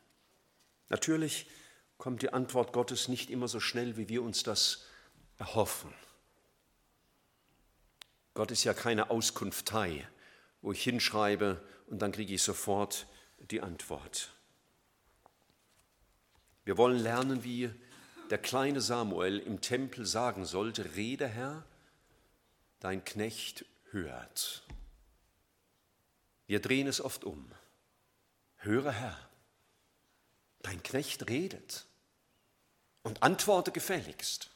Natürlich 0.90 1.48
kommt 1.98 2.22
die 2.22 2.34
Antwort 2.34 2.74
Gottes 2.74 3.08
nicht 3.08 3.30
immer 3.30 3.48
so 3.48 3.60
schnell, 3.60 3.98
wie 3.98 4.10
wir 4.10 4.24
uns 4.24 4.44
das 4.44 4.86
erhoffen. 5.38 5.94
Gott 8.34 8.52
ist 8.52 8.64
ja 8.64 8.74
keine 8.74 9.10
Auskunftei, 9.10 10.08
wo 10.62 10.72
ich 10.72 10.84
hinschreibe 10.84 11.62
und 11.88 12.02
dann 12.02 12.12
kriege 12.12 12.34
ich 12.34 12.42
sofort 12.42 13.08
die 13.52 13.62
Antwort. 13.62 14.34
Wir 16.70 16.78
wollen 16.78 17.00
lernen, 17.00 17.44
wie 17.44 17.72
der 18.30 18.38
kleine 18.38 18.80
Samuel 18.80 19.40
im 19.40 19.60
Tempel 19.60 20.06
sagen 20.06 20.46
sollte, 20.46 20.94
Rede 20.94 21.28
Herr, 21.28 21.66
dein 22.80 23.04
Knecht 23.04 23.66
hört. 23.90 24.68
Wir 26.46 26.60
drehen 26.60 26.86
es 26.86 27.02
oft 27.02 27.24
um. 27.24 27.44
Höre 28.58 28.92
Herr, 28.92 29.18
dein 30.62 30.84
Knecht 30.84 31.28
redet 31.28 31.88
und 33.02 33.24
antworte 33.24 33.72
gefälligst. 33.72 34.52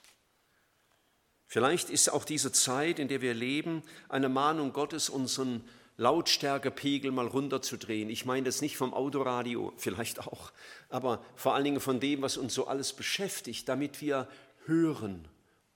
Vielleicht 1.47 1.89
ist 1.89 2.09
auch 2.09 2.25
diese 2.25 2.51
Zeit, 2.51 2.99
in 2.99 3.07
der 3.07 3.21
wir 3.21 3.33
leben, 3.33 3.81
eine 4.07 4.29
Mahnung 4.29 4.71
Gottes, 4.71 5.09
unseren 5.09 5.67
Lautstärkepegel 6.03 7.11
mal 7.11 7.27
runterzudrehen. 7.27 8.09
Ich 8.09 8.25
meine 8.25 8.43
das 8.43 8.61
nicht 8.61 8.75
vom 8.75 8.93
Autoradio, 8.93 9.73
vielleicht 9.77 10.19
auch, 10.19 10.51
aber 10.89 11.23
vor 11.35 11.55
allen 11.55 11.63
Dingen 11.63 11.79
von 11.79 12.01
dem, 12.01 12.21
was 12.21 12.35
uns 12.35 12.53
so 12.53 12.67
alles 12.67 12.91
beschäftigt, 12.91 13.69
damit 13.69 14.01
wir 14.01 14.27
hören 14.65 15.25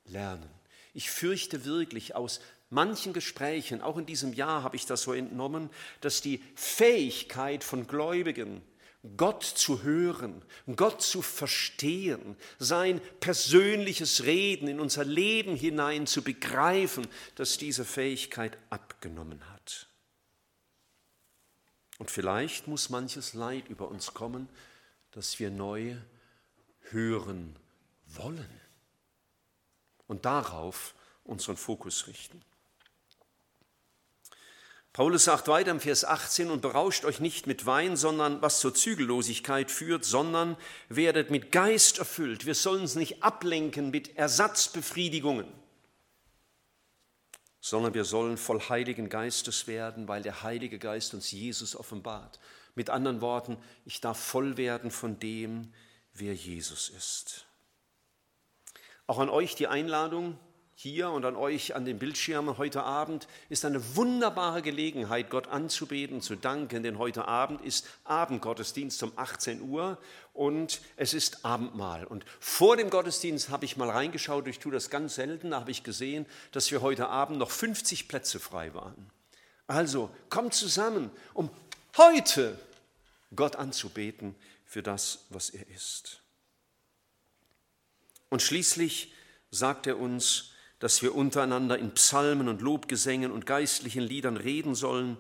lernen. 0.06 0.50
Ich 0.94 1.10
fürchte 1.10 1.64
wirklich 1.64 2.14
aus 2.14 2.42
manchen 2.70 3.14
Gesprächen, 3.14 3.82
auch 3.82 3.98
in 3.98 4.06
diesem 4.06 4.34
Jahr 4.34 4.64
habe 4.64 4.76
ich 4.76 4.86
das 4.86 5.04
so 5.04 5.14
entnommen, 5.14 5.70
dass 6.02 6.22
die 6.22 6.44
Fähigkeit 6.56 7.64
von 7.64 7.88
Gläubigen, 7.88 8.62
Gott 9.16 9.44
zu 9.44 9.84
hören, 9.84 10.42
Gott 10.76 11.02
zu 11.02 11.22
verstehen, 11.22 12.36
sein 12.60 13.00
persönliches 13.22 14.26
Reden 14.26 14.68
in 14.68 14.82
unser 14.82 15.06
Leben 15.06 15.56
hinein 15.56 16.06
zu 16.06 16.22
begreifen, 16.22 17.08
dass 17.36 17.58
diese 17.58 17.86
Fähigkeit 17.86 18.58
abgenommen 18.70 19.40
hat. 19.50 19.57
Und 21.98 22.12
vielleicht 22.12 22.68
muss 22.68 22.90
manches 22.90 23.34
Leid 23.34 23.70
über 23.70 23.88
uns 23.88 24.14
kommen, 24.14 24.48
dass 25.12 25.40
wir 25.40 25.50
neu 25.50 25.96
hören 26.92 27.56
wollen 28.06 28.62
und 30.08 30.26
darauf 30.26 30.94
unseren 31.24 31.58
Fokus 31.58 32.08
richten. 32.08 32.42
Paulus 34.94 35.26
sagt 35.26 35.48
weiter 35.48 35.70
im 35.70 35.80
Vers 35.80 36.06
18, 36.06 36.50
und 36.50 36.62
berauscht 36.62 37.06
euch 37.06 37.20
nicht 37.20 37.46
mit 37.46 37.68
Wein, 37.68 37.96
sondern 37.96 38.42
was 38.42 38.60
zur 38.60 38.74
Zügellosigkeit 38.74 39.70
führt, 39.70 40.06
sondern 40.06 40.58
werdet 40.90 41.30
mit 41.30 41.52
Geist 41.52 42.00
erfüllt. 42.00 42.48
Wir 42.48 42.56
sollen 42.56 42.82
uns 42.82 42.96
nicht 42.96 43.22
ablenken 43.22 43.92
mit 43.92 44.18
Ersatzbefriedigungen 44.18 45.46
sondern 47.70 47.94
wir 47.94 48.06
sollen 48.06 48.38
voll 48.38 48.62
Heiligen 48.62 49.10
Geistes 49.10 49.68
werden, 49.68 50.08
weil 50.08 50.22
der 50.22 50.44
Heilige 50.44 50.80
Geist 50.80 51.14
uns 51.14 51.32
Jesus 51.32 51.76
offenbart. 51.76 52.40
Mit 52.76 52.90
anderen 52.90 53.22
Worten, 53.22 53.58
ich 53.86 54.02
darf 54.02 54.20
voll 54.20 54.58
werden 54.58 54.92
von 54.92 55.20
dem, 55.20 55.74
wer 56.14 56.34
Jesus 56.34 56.90
ist. 56.90 57.46
Auch 59.08 59.20
an 59.20 59.30
euch 59.30 59.56
die 59.56 59.68
Einladung, 59.68 60.38
hier 60.80 61.10
und 61.10 61.26
an 61.26 61.36
euch 61.36 61.76
an 61.76 61.86
den 61.86 61.98
Bildschirmen 61.98 62.60
heute 62.60 62.84
Abend 62.84 63.28
ist 63.50 63.66
eine 63.66 63.96
wunderbare 63.96 64.62
Gelegenheit, 64.62 65.32
Gott 65.32 65.48
anzubeten, 65.48 66.22
zu 66.22 66.36
danken, 66.36 66.84
denn 66.84 67.00
heute 67.00 67.28
Abend 67.28 67.62
ist 67.62 67.88
Abendgottesdienst 68.04 69.02
um 69.02 69.12
18 69.16 69.64
Uhr 69.64 69.98
und 70.34 70.82
es 70.96 71.16
ist 71.16 71.44
Abendmahl. 71.44 72.06
Und 72.06 72.26
vor 72.40 72.78
dem 72.78 72.92
Gottesdienst 72.92 73.50
habe 73.50 73.66
ich 73.66 73.76
mal 73.76 73.90
reingeschaut, 73.90 74.48
ich 74.48 74.60
tue 74.60 74.72
das 74.72 74.92
ganz 74.92 75.16
selten, 75.16 75.50
da 75.50 75.62
habe 75.62 75.72
ich 75.72 75.82
gesehen, 75.82 76.28
dass 76.52 76.70
wir 76.70 76.84
heute 76.84 77.10
Abend 77.10 77.40
noch 77.40 77.50
50 77.50 78.08
Plätze 78.08 78.40
frei 78.40 78.76
waren. 78.76 79.10
Also 79.66 80.12
kommt 80.30 80.54
zusammen, 80.54 81.10
um 81.34 81.50
heute 81.98 82.56
Gott 83.36 83.56
anzubeten 83.56 84.36
für 84.64 84.84
das, 84.84 85.26
was 85.32 85.50
er 85.50 85.68
ist. 85.70 86.22
Und 88.30 88.44
schließlich 88.44 89.12
sagt 89.50 89.88
er 89.88 89.98
uns, 89.98 90.52
dass 90.80 91.02
wir 91.02 91.16
untereinander 91.16 91.78
in 91.78 91.94
Psalmen 91.94 92.48
und 92.48 92.62
Lobgesängen 92.62 93.32
und 93.32 93.46
geistlichen 93.46 94.04
Liedern 94.04 94.38
reden 94.38 94.76
sollen 94.76 95.18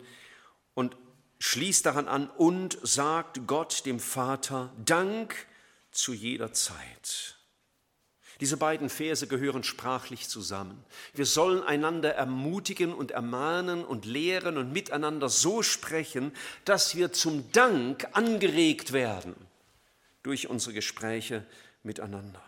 und 0.73 0.95
schließt 1.39 1.85
daran 1.85 2.07
an 2.07 2.29
und 2.29 2.77
sagt 2.83 3.47
Gott 3.47 3.85
dem 3.85 3.99
Vater 3.99 4.73
Dank 4.85 5.47
zu 5.91 6.13
jeder 6.13 6.53
Zeit. 6.53 7.37
Diese 8.39 8.57
beiden 8.57 8.89
Verse 8.89 9.25
gehören 9.25 9.63
sprachlich 9.63 10.29
zusammen. 10.29 10.83
Wir 11.13 11.25
sollen 11.25 11.63
einander 11.63 12.13
ermutigen 12.13 12.93
und 12.93 13.09
ermahnen 13.09 13.83
und 13.83 14.05
lehren 14.05 14.57
und 14.57 14.71
miteinander 14.71 15.27
so 15.27 15.63
sprechen, 15.63 16.31
dass 16.63 16.95
wir 16.95 17.11
zum 17.13 17.51
Dank 17.51 18.07
angeregt 18.11 18.93
werden 18.93 19.35
durch 20.21 20.49
unsere 20.49 20.73
Gespräche 20.73 21.43
miteinander. 21.81 22.43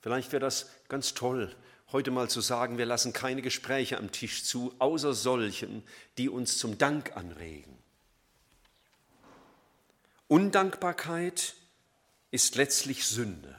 Vielleicht 0.00 0.32
wäre 0.32 0.40
das 0.40 0.70
ganz 0.92 1.14
toll, 1.14 1.56
heute 1.90 2.10
mal 2.10 2.28
zu 2.28 2.42
sagen, 2.42 2.76
wir 2.76 2.84
lassen 2.84 3.14
keine 3.14 3.40
Gespräche 3.40 3.96
am 3.96 4.12
Tisch 4.12 4.44
zu, 4.44 4.74
außer 4.78 5.14
solchen, 5.14 5.82
die 6.18 6.28
uns 6.28 6.58
zum 6.58 6.76
Dank 6.76 7.16
anregen. 7.16 7.78
Undankbarkeit 10.28 11.54
ist 12.30 12.56
letztlich 12.56 13.06
Sünde. 13.06 13.56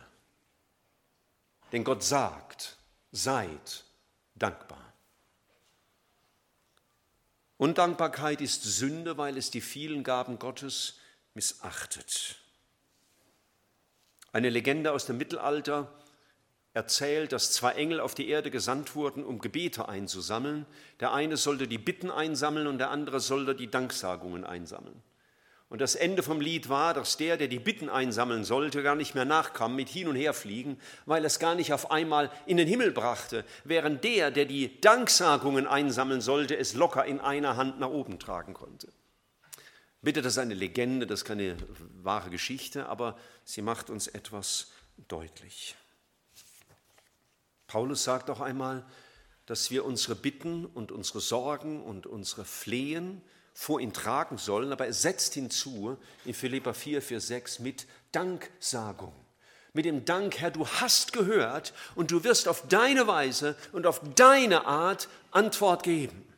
Denn 1.71 1.83
Gott 1.83 2.03
sagt, 2.03 2.77
seid 3.11 3.83
dankbar. 4.35 4.93
Undankbarkeit 7.57 8.41
ist 8.41 8.61
Sünde, 8.61 9.17
weil 9.17 9.37
es 9.37 9.49
die 9.49 9.61
vielen 9.61 10.03
Gaben 10.03 10.37
Gottes 10.37 10.99
missachtet. 11.33 12.35
Eine 14.31 14.51
Legende 14.51 14.91
aus 14.91 15.07
dem 15.07 15.17
Mittelalter 15.17 15.91
erzählt, 16.73 17.31
dass 17.31 17.51
zwei 17.51 17.73
Engel 17.73 17.99
auf 17.99 18.15
die 18.15 18.29
Erde 18.29 18.49
gesandt 18.51 18.95
wurden, 18.95 19.23
um 19.23 19.39
Gebete 19.39 19.87
einzusammeln. 19.87 20.65
Der 20.99 21.13
eine 21.13 21.37
sollte 21.37 21.67
die 21.67 21.77
Bitten 21.77 22.09
einsammeln 22.09 22.67
und 22.67 22.79
der 22.79 22.89
andere 22.89 23.19
sollte 23.19 23.55
die 23.55 23.69
Danksagungen 23.69 24.43
einsammeln. 24.43 25.01
Und 25.69 25.81
das 25.81 25.95
Ende 25.95 26.21
vom 26.21 26.39
Lied 26.39 26.69
war, 26.69 26.93
dass 26.93 27.17
der, 27.17 27.35
der 27.35 27.47
die 27.47 27.59
Bitten 27.59 27.89
einsammeln 27.89 28.43
sollte, 28.43 28.83
gar 28.83 28.95
nicht 28.95 29.15
mehr 29.15 29.25
nachkam 29.25 29.75
mit 29.75 29.89
Hin- 29.89 30.07
und 30.07 30.15
Herfliegen, 30.15 30.79
weil 31.07 31.25
es 31.25 31.39
gar 31.39 31.55
nicht 31.55 31.73
auf 31.73 31.89
einmal 31.89 32.31
in 32.45 32.57
den 32.57 32.67
Himmel 32.67 32.91
brachte, 32.91 33.43
während 33.63 34.03
der, 34.03 34.29
der 34.29 34.45
die 34.45 34.79
Danksagungen 34.81 35.65
einsammeln 35.65 36.21
sollte, 36.21 36.55
es 36.55 36.75
locker 36.75 37.05
in 37.05 37.19
einer 37.19 37.55
Hand 37.55 37.79
nach 37.79 37.89
oben 37.89 38.19
tragen 38.19 38.53
konnte. 38.53 38.87
Bitte, 40.03 40.21
das 40.21 40.33
ist 40.33 40.39
eine 40.39 40.53
Legende, 40.53 41.07
das 41.07 41.21
ist 41.21 41.25
keine 41.25 41.57
wahre 42.03 42.29
Geschichte, 42.29 42.87
aber 42.87 43.17
sie 43.43 43.63
macht 43.63 43.89
uns 43.89 44.07
etwas 44.07 44.71
deutlich. 45.07 45.75
Paulus 47.73 48.03
sagt 48.03 48.29
auch 48.29 48.39
einmal, 48.39 48.85
dass 49.47 49.71
wir 49.71 49.83
unsere 49.83 50.13
Bitten 50.13 50.67
und 50.67 50.91
unsere 50.91 51.19
Sorgen 51.19 51.81
und 51.81 52.05
unsere 52.05 52.45
Flehen 52.45 53.23
vor 53.55 53.79
ihn 53.79 53.93
tragen 53.93 54.37
sollen, 54.37 54.71
aber 54.71 54.85
er 54.85 54.93
setzt 54.93 55.33
hinzu 55.33 55.97
in 56.23 56.35
Philippa 56.35 56.73
4, 56.73 57.01
Vers 57.01 57.29
6 57.29 57.59
mit 57.61 57.87
Danksagung. 58.11 59.15
Mit 59.73 59.85
dem 59.85 60.05
Dank, 60.05 60.39
Herr, 60.39 60.51
du 60.51 60.67
hast 60.67 61.13
gehört 61.13 61.73
und 61.95 62.11
du 62.11 62.23
wirst 62.23 62.47
auf 62.47 62.67
deine 62.67 63.07
Weise 63.07 63.55
und 63.71 63.87
auf 63.87 64.01
deine 64.13 64.67
Art 64.67 65.09
Antwort 65.31 65.81
geben. 65.81 66.31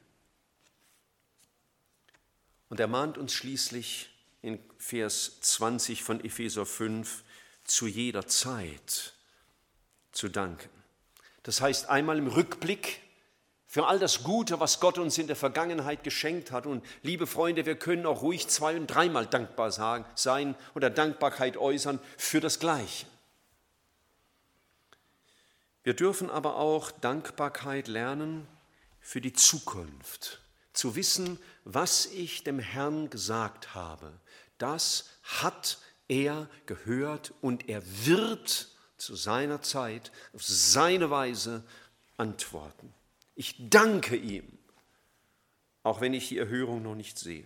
Und 2.69 2.80
er 2.80 2.88
mahnt 2.88 3.17
uns 3.17 3.34
schließlich 3.34 4.10
in 4.41 4.58
Vers 4.78 5.41
20 5.41 6.02
von 6.02 6.24
Epheser 6.24 6.65
5 6.65 7.26
zu 7.65 7.88
jeder 7.88 8.26
Zeit 8.26 9.15
zu 10.13 10.30
danken. 10.30 10.75
Das 11.46 11.62
heißt 11.62 11.90
einmal 11.90 12.18
im 12.18 12.26
Rückblick 12.26 13.02
für 13.68 13.86
all 13.86 14.00
das 14.00 14.24
Gute, 14.24 14.60
was 14.60 14.80
Gott 14.80 14.98
uns 14.98 15.20
in 15.20 15.28
der 15.28 15.36
Vergangenheit 15.36 16.04
geschenkt 16.04 16.52
hat. 16.52 16.66
Und 16.66 16.84
liebe 17.04 17.28
Freunde, 17.28 17.68
wir 17.68 17.76
können 17.76 18.08
auch 18.08 18.24
ruhig 18.24 18.48
zwei- 18.48 18.76
und 18.76 18.88
dreimal 18.88 19.28
dankbar 19.28 19.72
sein 19.72 20.56
oder 20.74 20.90
Dankbarkeit 20.90 21.56
äußern 21.58 22.00
für 22.18 22.42
das 22.42 22.58
Gleiche. 22.58 23.06
Wir 25.84 25.94
dürfen 25.94 26.32
aber 26.32 26.56
auch 26.56 26.90
Dankbarkeit 26.90 27.88
lernen 27.88 28.48
für 29.00 29.22
die 29.22 29.34
Zukunft. 29.34 30.42
Zu 30.74 30.96
wissen, 30.96 31.38
was 31.64 32.08
ich 32.08 32.44
dem 32.44 32.58
Herrn 32.58 33.12
gesagt 33.12 33.76
habe, 33.76 34.12
das 34.58 35.12
hat 35.22 35.78
er 36.08 36.50
gehört 36.66 37.36
und 37.42 37.70
er 37.70 37.84
wird 38.08 38.75
zu 39.06 39.15
seiner 39.15 39.62
Zeit 39.62 40.12
auf 40.34 40.44
seine 40.44 41.10
Weise 41.10 41.63
antworten. 42.18 42.94
Ich 43.36 43.70
danke 43.70 44.15
ihm, 44.15 44.58
auch 45.84 46.02
wenn 46.02 46.13
ich 46.13 46.30
die 46.30 46.38
Erhörung 46.38 46.82
noch 46.82 46.96
nicht 46.96 47.20
sehe. 47.20 47.46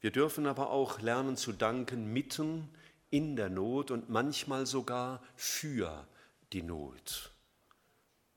Wir 0.00 0.10
dürfen 0.10 0.46
aber 0.46 0.70
auch 0.70 1.00
lernen 1.00 1.36
zu 1.36 1.52
danken 1.52 2.12
mitten 2.12 2.68
in 3.10 3.36
der 3.36 3.50
Not 3.50 3.92
und 3.92 4.10
manchmal 4.10 4.66
sogar 4.66 5.22
für 5.36 6.06
die 6.52 6.62
Not, 6.62 7.30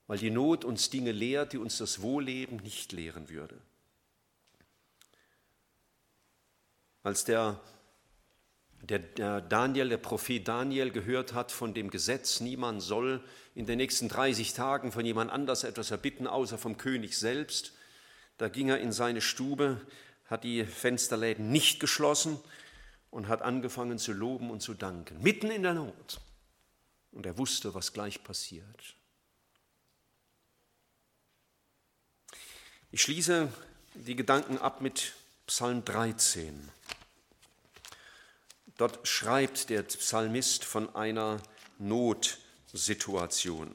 weil 0.06 0.20
die 0.20 0.30
Not 0.30 0.64
uns 0.64 0.92
Dinge 0.92 1.12
lehrt, 1.12 1.54
die 1.54 1.58
uns 1.58 1.80
das 1.80 2.02
Wohlleben 2.02 2.58
nicht 2.58 2.92
lehren 2.92 3.30
würde. 3.30 3.60
Als 7.02 7.24
der 7.24 7.60
der, 8.88 9.42
Daniel, 9.42 9.90
der 9.90 9.98
Prophet 9.98 10.48
Daniel 10.48 10.92
gehört 10.92 11.34
hat 11.34 11.52
von 11.52 11.74
dem 11.74 11.90
Gesetz, 11.90 12.40
niemand 12.40 12.82
soll 12.82 13.24
in 13.54 13.66
den 13.66 13.78
nächsten 13.78 14.10
30 14.10 14.54
Tagen 14.54 14.92
von 14.92 15.06
jemand 15.06 15.32
anders 15.32 15.64
etwas 15.64 15.92
erbitten, 15.92 16.28
außer 16.28 16.58
vom 16.58 16.78
König 16.78 17.18
selbst. 17.18 17.74
Da 18.38 18.50
ging 18.50 18.70
er 18.70 18.80
in 18.80 18.92
seine 18.92 19.22
Stube, 19.22 19.80
hat 20.26 20.44
die 20.44 20.66
Fensterläden 20.66 21.52
nicht 21.52 21.80
geschlossen 21.80 22.40
und 23.12 23.28
hat 23.28 23.42
angefangen 23.42 23.98
zu 23.98 24.12
loben 24.12 24.50
und 24.50 24.62
zu 24.62 24.74
danken, 24.74 25.22
mitten 25.22 25.52
in 25.52 25.64
der 25.64 25.74
Not. 25.74 26.20
Und 27.12 27.26
er 27.26 27.38
wusste, 27.38 27.74
was 27.74 27.94
gleich 27.94 28.24
passiert. 28.24 28.96
Ich 32.92 33.02
schließe 33.02 33.48
die 33.94 34.16
Gedanken 34.16 34.58
ab 34.58 34.82
mit 34.82 35.14
Psalm 35.48 35.86
13. 35.86 36.70
Dort 38.78 39.08
schreibt 39.08 39.70
der 39.70 39.84
Psalmist 39.84 40.66
von 40.66 40.94
einer 40.96 41.42
Notsituation. 41.80 43.72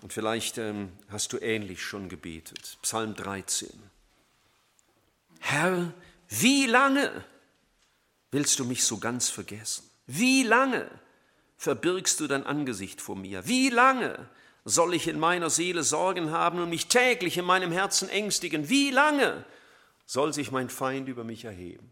Und 0.00 0.12
vielleicht 0.12 0.58
ähm, 0.58 0.92
hast 1.08 1.32
du 1.32 1.38
ähnlich 1.38 1.82
schon 1.82 2.08
gebetet. 2.08 2.78
Psalm 2.82 3.14
13. 3.14 3.70
Herr, 5.40 5.92
wie 6.28 6.66
lange 6.66 7.24
willst 8.30 8.58
du 8.58 8.64
mich 8.64 8.84
so 8.84 8.98
ganz 8.98 9.30
vergessen? 9.30 9.88
Wie 10.06 10.42
lange 10.42 10.88
verbirgst 11.56 12.20
du 12.20 12.26
dein 12.26 12.44
Angesicht 12.46 13.00
vor 13.00 13.16
mir? 13.16 13.46
Wie 13.46 13.70
lange 13.70 14.28
soll 14.64 14.94
ich 14.94 15.08
in 15.08 15.18
meiner 15.18 15.50
Seele 15.50 15.82
Sorgen 15.82 16.30
haben 16.30 16.60
und 16.60 16.70
mich 16.70 16.86
täglich 16.86 17.38
in 17.38 17.44
meinem 17.44 17.72
Herzen 17.72 18.08
ängstigen? 18.08 18.68
Wie 18.68 18.90
lange 18.90 19.44
soll 20.06 20.32
sich 20.32 20.50
mein 20.50 20.68
Feind 20.68 21.08
über 21.08 21.24
mich 21.24 21.44
erheben? 21.44 21.90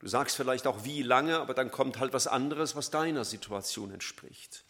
Du 0.00 0.06
sagst 0.06 0.36
vielleicht 0.36 0.66
auch 0.66 0.84
wie 0.84 1.02
lange, 1.02 1.40
aber 1.40 1.54
dann 1.54 1.70
kommt 1.70 1.98
halt 1.98 2.12
was 2.12 2.26
anderes, 2.26 2.76
was 2.76 2.90
deiner 2.90 3.24
Situation 3.24 3.92
entspricht. 3.92 4.64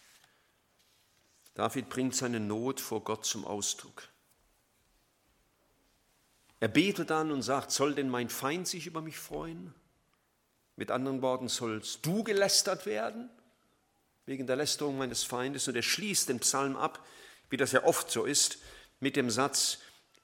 David 1.54 1.88
bringt 1.88 2.14
seine 2.14 2.40
Not 2.40 2.80
vor 2.80 3.02
Gott 3.02 3.26
zum 3.26 3.44
Ausdruck. 3.44 4.08
Er 6.60 6.68
betet 6.68 7.10
dann 7.10 7.30
und 7.30 7.42
sagt, 7.42 7.70
soll 7.70 7.94
denn 7.94 8.08
mein 8.08 8.30
Feind 8.30 8.66
sich 8.66 8.86
über 8.86 9.00
mich 9.00 9.18
freuen? 9.18 9.74
Mit 10.76 10.90
anderen 10.90 11.22
Worten, 11.22 11.48
sollst 11.48 12.04
du 12.06 12.24
gelästert 12.24 12.86
werden 12.86 13.28
wegen 14.26 14.46
der 14.46 14.56
Lästerung 14.56 14.98
meines 14.98 15.24
Feindes? 15.24 15.68
Und 15.68 15.76
er 15.76 15.82
schließt 15.82 16.28
den 16.28 16.40
Psalm 16.40 16.76
ab, 16.76 17.04
wie 17.50 17.56
das 17.56 17.72
ja 17.72 17.84
oft 17.84 18.10
so 18.10 18.24
ist, 18.24 18.58
mit 19.00 19.16
dem 19.16 19.30
Satz, 19.30 19.78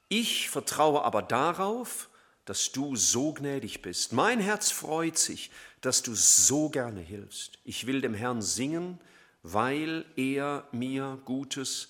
ich 0.09 0.51
vertraue 0.51 1.03
aber 1.03 1.23
darauf, 1.23 2.09
dass 2.45 2.73
du 2.73 2.97
so 2.97 3.33
gnädig 3.33 3.83
bist. 3.83 4.13
Mein 4.13 4.41
Herz 4.41 4.71
freut 4.71 5.19
sich, 5.19 5.51
dass 5.81 6.03
du 6.03 6.15
so 6.15 6.69
gerne 6.69 7.01
hilfst. 7.01 7.59
Ich 7.65 7.87
will 7.87 8.01
dem 8.01 8.15
Herrn 8.15 8.43
singen, 8.43 9.01
weil 9.43 10.05
er 10.17 10.67
mir 10.73 11.21
Gutes 11.25 11.89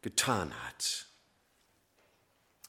getan 0.00 0.52
hat. 0.66 1.06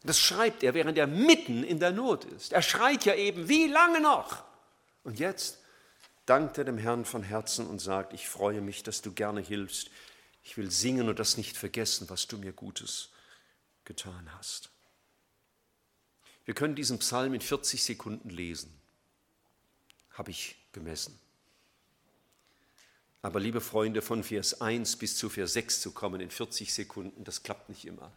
Das 0.04 0.20
schreibt 0.20 0.64
er, 0.64 0.74
während 0.74 0.98
er 0.98 1.08
mitten 1.08 1.64
in 1.64 1.80
der 1.80 1.92
Not 1.92 2.26
ist. 2.26 2.52
Er 2.52 2.62
schreit 2.62 3.06
ja 3.06 3.16
eben, 3.16 3.48
wie 3.48 3.68
lange 3.68 4.02
noch? 4.02 4.44
Und 5.04 5.20
jetzt 5.20 5.60
dankt 6.26 6.58
er 6.58 6.66
dem 6.66 6.78
Herrn 6.78 7.06
von 7.06 7.24
Herzen 7.24 7.68
und 7.68 7.80
sagt, 7.80 8.14
ich 8.14 8.28
freue 8.28 8.62
mich, 8.62 8.84
dass 8.84 9.02
du 9.02 9.14
gerne 9.14 9.42
hilfst. 9.42 9.90
Ich 10.44 10.58
will 10.58 10.70
singen 10.70 11.08
und 11.08 11.20
das 11.20 11.38
nicht 11.38 11.56
vergessen, 11.56 12.10
was 12.10 12.28
du 12.28 12.38
mir 12.38 12.52
Gutes 12.52 13.10
getan 13.86 14.30
hast. 14.38 14.73
Wir 16.46 16.54
können 16.54 16.76
diesen 16.76 17.00
Psalm 17.00 17.34
in 17.34 17.42
40 17.42 17.84
Sekunden 17.84 18.30
lesen. 18.30 18.74
Habe 20.12 20.32
ich 20.32 20.56
gemessen. 20.72 21.18
Aber 23.22 23.40
liebe 23.40 23.62
Freunde, 23.62 24.02
von 24.02 24.24
Vers 24.24 24.60
1 24.60 24.98
bis 24.98 25.18
zu 25.18 25.30
Vers 25.30 25.54
6 25.54 25.82
zu 25.82 25.92
kommen 25.92 26.20
in 26.20 26.30
40 26.30 26.74
Sekunden, 26.74 27.24
das 27.24 27.44
klappt 27.44 27.70
nicht 27.70 27.86
immer. 27.86 28.12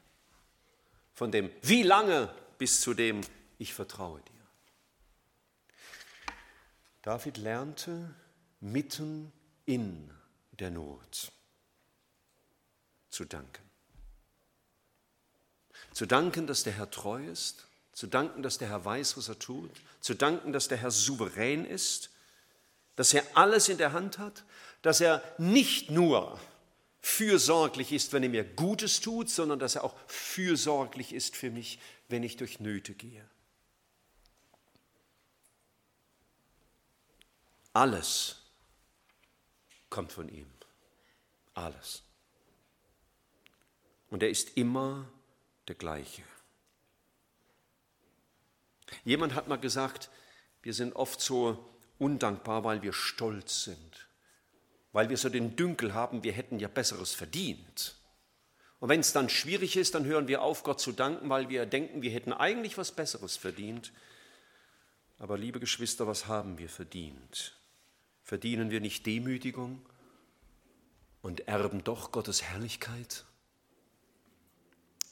Von 1.15 1.31
dem 1.31 1.51
wie 1.63 1.85
lange 1.85 2.35
bis 2.59 2.81
zu 2.81 2.93
dem 2.93 3.21
ich 3.59 3.73
vertraue 3.73 4.21
dir. 4.21 4.33
David 7.03 7.37
lernte 7.37 8.13
mitten 8.61 9.33
in 9.65 10.11
der 10.59 10.71
Not 10.71 11.31
zu 13.11 13.25
danken. 13.25 13.63
Zu 15.93 16.07
danken, 16.07 16.49
dass 16.49 16.65
der 16.65 16.73
Herr 16.73 16.91
treu 16.91 17.25
ist, 17.25 17.67
zu 17.97 18.07
danken, 18.07 18.43
dass 18.43 18.59
der 18.59 18.69
Herr 18.69 18.85
weiß, 18.85 19.17
was 19.17 19.31
er 19.31 19.39
tut, 19.39 19.71
zu 20.01 20.13
danken, 20.13 20.53
dass 20.53 20.69
der 20.69 20.77
Herr 20.77 20.91
souverän 20.91 21.65
ist, 21.65 22.11
dass 22.95 23.15
er 23.15 23.25
alles 23.35 23.71
in 23.71 23.79
der 23.79 23.95
Hand 23.95 24.19
hat, 24.19 24.45
dass 24.83 25.01
er 25.01 25.23
nicht 25.39 25.91
nur 25.91 26.39
fürsorglich 27.01 27.93
ist, 27.93 28.13
wenn 28.13 28.23
er 28.23 28.29
mir 28.29 28.45
Gutes 28.45 29.01
tut, 29.01 29.31
sondern 29.31 29.59
dass 29.59 29.77
er 29.77 29.85
auch 29.85 29.95
fürsorglich 30.09 31.15
ist 31.15 31.37
für 31.37 31.51
mich, 31.51 31.79
wenn 32.09 32.23
ich 32.23 32.37
durch 32.37 32.61
Nöte 32.61 32.93
gehe. 32.93 33.27
Alles 37.73 38.43
kommt 39.89 40.13
von 40.13 40.29
ihm. 40.29 40.51
Alles. 41.55 42.03
Und 44.11 44.23
er 44.23 44.29
ist 44.29 44.59
immer 44.59 45.09
der 45.67 45.77
gleiche. 45.77 46.23
Jemand 49.05 49.35
hat 49.35 49.49
mal 49.49 49.57
gesagt, 49.57 50.11
wir 50.63 50.75
sind 50.75 50.95
oft 50.97 51.21
so 51.21 51.77
undankbar, 51.99 52.65
weil 52.65 52.83
wir 52.83 52.93
stolz 52.93 53.65
sind, 53.65 54.09
weil 54.93 55.09
wir 55.09 55.17
so 55.17 55.29
den 55.29 55.57
Dünkel 55.57 55.95
haben, 55.95 56.23
wir 56.23 56.33
hätten 56.33 56.59
ja 56.59 56.69
Besseres 56.69 57.15
verdient. 57.15 57.97
Und 58.79 58.89
wenn 58.91 59.01
es 59.01 59.13
dann 59.13 59.29
schwierig 59.29 59.77
ist, 59.77 59.95
dann 59.95 60.05
hören 60.05 60.29
wir 60.29 60.43
auf, 60.43 60.63
Gott 60.63 60.81
zu 60.81 60.93
danken, 60.93 61.29
weil 61.31 61.49
wir 61.49 61.67
denken, 61.67 62.03
wir 62.03 62.11
hätten 62.11 62.33
eigentlich 62.33 62.77
was 62.77 62.93
Besseres 62.93 63.37
verdient. 63.37 63.93
Aber 65.19 65.39
liebe 65.39 65.61
Geschwister, 65.61 66.07
was 66.07 66.27
haben 66.27 66.59
wir 66.59 66.69
verdient? 66.69 67.57
Verdienen 68.23 68.71
wir 68.71 68.81
nicht 68.81 69.07
Demütigung 69.07 69.81
und 71.23 71.49
erben 71.49 71.85
doch 71.85 72.13
Gottes 72.13 72.43
Herrlichkeit? 72.43 73.25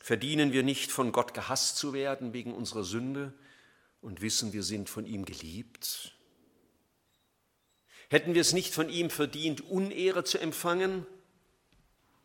Verdienen 0.01 0.53
wir 0.53 0.63
nicht 0.63 0.93
von 0.93 1.13
Gott 1.13 1.33
gehasst 1.33 1.79
zu 1.79 1.95
werden 1.95 2.35
wegen 2.35 2.53
unserer 2.53 2.85
Sünde 2.85 3.33
und 4.05 4.21
wissen, 4.21 4.53
wir 4.53 4.63
sind 4.63 4.91
von 4.91 5.07
ihm 5.07 5.25
geliebt? 5.25 6.13
Hätten 8.11 8.35
wir 8.35 8.43
es 8.43 8.53
nicht 8.53 8.75
von 8.75 8.91
ihm 8.91 9.09
verdient, 9.09 9.63
Unehre 9.63 10.25
zu 10.25 10.39
empfangen 10.39 11.07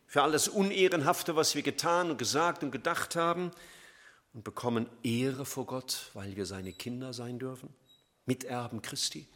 für 0.06 0.22
alles 0.22 0.46
Unehrenhafte, 0.46 1.36
was 1.36 1.54
wir 1.54 1.62
getan 1.62 2.10
und 2.10 2.18
gesagt 2.18 2.62
und 2.62 2.70
gedacht 2.70 3.16
haben 3.16 3.50
und 4.34 4.44
bekommen 4.44 4.88
Ehre 5.02 5.46
vor 5.46 5.64
Gott, 5.64 6.10
weil 6.12 6.36
wir 6.36 6.44
seine 6.44 6.72
Kinder 6.72 7.14
sein 7.14 7.38
dürfen, 7.38 7.72
Miterben 8.26 8.82
Christi? 8.82 9.26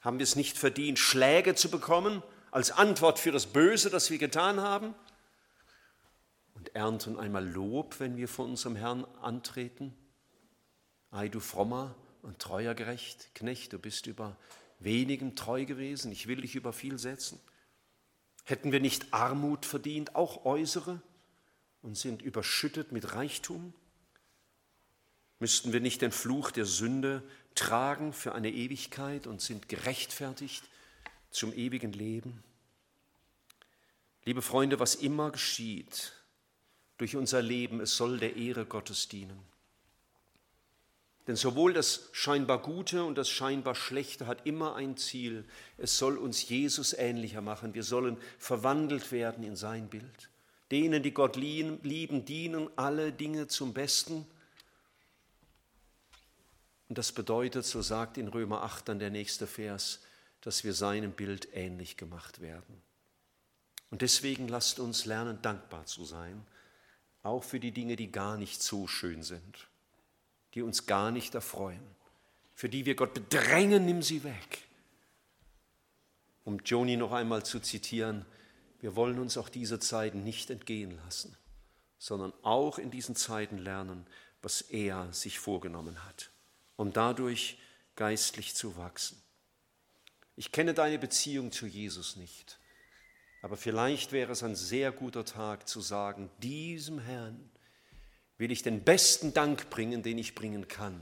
Haben 0.00 0.18
wir 0.18 0.24
es 0.24 0.36
nicht 0.36 0.58
verdient, 0.58 0.98
Schläge 0.98 1.54
zu 1.54 1.70
bekommen 1.70 2.22
als 2.50 2.70
Antwort 2.70 3.18
für 3.18 3.32
das 3.32 3.46
Böse, 3.46 3.88
das 3.88 4.10
wir 4.10 4.18
getan 4.18 4.60
haben? 4.60 4.94
Und 6.54 6.74
ernten 6.74 7.18
einmal 7.18 7.48
Lob, 7.48 8.00
wenn 8.00 8.18
wir 8.18 8.28
vor 8.28 8.44
unserem 8.44 8.76
Herrn 8.76 9.06
antreten? 9.22 9.94
Ei, 11.10 11.28
du 11.28 11.40
frommer 11.40 11.94
und 12.22 12.38
treuer 12.38 12.74
Gerecht, 12.74 13.34
Knecht, 13.34 13.72
du 13.72 13.78
bist 13.78 14.06
über 14.06 14.36
wenigen 14.78 15.36
treu 15.36 15.64
gewesen, 15.64 16.12
ich 16.12 16.26
will 16.26 16.42
dich 16.42 16.54
über 16.54 16.72
viel 16.72 16.98
setzen. 16.98 17.40
Hätten 18.44 18.72
wir 18.72 18.80
nicht 18.80 19.12
Armut 19.12 19.66
verdient, 19.66 20.14
auch 20.14 20.44
äußere, 20.44 21.00
und 21.82 21.96
sind 21.96 22.22
überschüttet 22.22 22.92
mit 22.92 23.14
Reichtum? 23.14 23.72
Müssten 25.38 25.72
wir 25.72 25.80
nicht 25.80 26.02
den 26.02 26.12
Fluch 26.12 26.50
der 26.50 26.64
Sünde 26.64 27.22
tragen 27.54 28.12
für 28.12 28.34
eine 28.34 28.50
Ewigkeit 28.50 29.26
und 29.26 29.40
sind 29.40 29.68
gerechtfertigt 29.68 30.64
zum 31.30 31.52
ewigen 31.52 31.92
Leben? 31.92 32.42
Liebe 34.24 34.42
Freunde, 34.42 34.80
was 34.80 34.94
immer 34.94 35.30
geschieht 35.30 36.12
durch 36.98 37.16
unser 37.16 37.40
Leben, 37.40 37.80
es 37.80 37.96
soll 37.96 38.18
der 38.18 38.36
Ehre 38.36 38.66
Gottes 38.66 39.08
dienen. 39.08 39.47
Denn 41.28 41.36
sowohl 41.36 41.72
das 41.72 42.08
scheinbar 42.10 42.60
Gute 42.60 43.04
und 43.04 43.16
das 43.16 43.28
scheinbar 43.28 43.76
Schlechte 43.76 44.26
hat 44.26 44.44
immer 44.46 44.74
ein 44.74 44.96
Ziel. 44.96 45.44
Es 45.76 45.96
soll 45.96 46.18
uns 46.18 46.48
Jesus 46.48 46.92
ähnlicher 46.92 47.42
machen. 47.42 47.74
Wir 47.74 47.84
sollen 47.84 48.16
verwandelt 48.38 49.12
werden 49.12 49.44
in 49.44 49.54
sein 49.54 49.88
Bild. 49.88 50.30
Denen, 50.72 51.04
die 51.04 51.12
Gott 51.12 51.36
lieben, 51.36 52.24
dienen 52.24 52.68
alle 52.76 53.12
Dinge 53.12 53.46
zum 53.46 53.72
Besten 53.72 54.26
und 56.88 56.96
das 56.96 57.12
bedeutet, 57.12 57.66
so 57.66 57.82
sagt 57.82 58.16
in 58.16 58.28
Römer 58.28 58.62
8 58.62 58.88
dann 58.88 58.98
der 58.98 59.10
nächste 59.10 59.46
Vers, 59.46 60.00
dass 60.40 60.64
wir 60.64 60.72
seinem 60.72 61.12
Bild 61.12 61.48
ähnlich 61.52 61.96
gemacht 61.96 62.40
werden. 62.40 62.82
Und 63.90 64.02
deswegen 64.02 64.48
lasst 64.48 64.80
uns 64.80 65.04
lernen, 65.04 65.40
dankbar 65.42 65.86
zu 65.86 66.04
sein, 66.04 66.46
auch 67.22 67.44
für 67.44 67.60
die 67.60 67.72
Dinge, 67.72 67.96
die 67.96 68.10
gar 68.10 68.36
nicht 68.38 68.62
so 68.62 68.86
schön 68.86 69.22
sind, 69.22 69.68
die 70.58 70.62
uns 70.62 70.86
gar 70.86 71.10
nicht 71.10 71.34
erfreuen, 71.34 71.86
für 72.54 72.68
die 72.68 72.84
wir 72.84 72.94
Gott 72.94 73.14
bedrängen, 73.14 73.86
nimm 73.86 74.02
sie 74.02 74.24
weg. 74.24 74.66
Um 76.44 76.58
Joni 76.64 76.96
noch 76.96 77.12
einmal 77.12 77.44
zu 77.44 77.60
zitieren, 77.60 78.26
wir 78.80 78.96
wollen 78.96 79.18
uns 79.18 79.38
auch 79.38 79.48
diese 79.48 79.78
Zeiten 79.78 80.24
nicht 80.24 80.50
entgehen 80.50 80.98
lassen, 81.04 81.36
sondern 81.98 82.32
auch 82.42 82.78
in 82.78 82.90
diesen 82.90 83.16
Zeiten 83.16 83.58
lernen, 83.58 84.06
was 84.42 84.60
er 84.60 85.12
sich 85.12 85.38
vorgenommen 85.38 86.04
hat 86.04 86.30
um 86.78 86.92
dadurch 86.92 87.58
geistlich 87.96 88.54
zu 88.54 88.76
wachsen. 88.76 89.20
Ich 90.36 90.52
kenne 90.52 90.74
deine 90.74 90.98
Beziehung 90.98 91.50
zu 91.50 91.66
Jesus 91.66 92.14
nicht, 92.14 92.58
aber 93.42 93.56
vielleicht 93.56 94.12
wäre 94.12 94.32
es 94.32 94.44
ein 94.44 94.54
sehr 94.54 94.92
guter 94.92 95.24
Tag 95.24 95.68
zu 95.68 95.80
sagen, 95.80 96.30
diesem 96.38 97.00
Herrn 97.00 97.50
will 98.38 98.52
ich 98.52 98.62
den 98.62 98.82
besten 98.84 99.34
Dank 99.34 99.68
bringen, 99.68 100.02
den 100.02 100.16
ich 100.16 100.34
bringen 100.34 100.68
kann. 100.68 100.98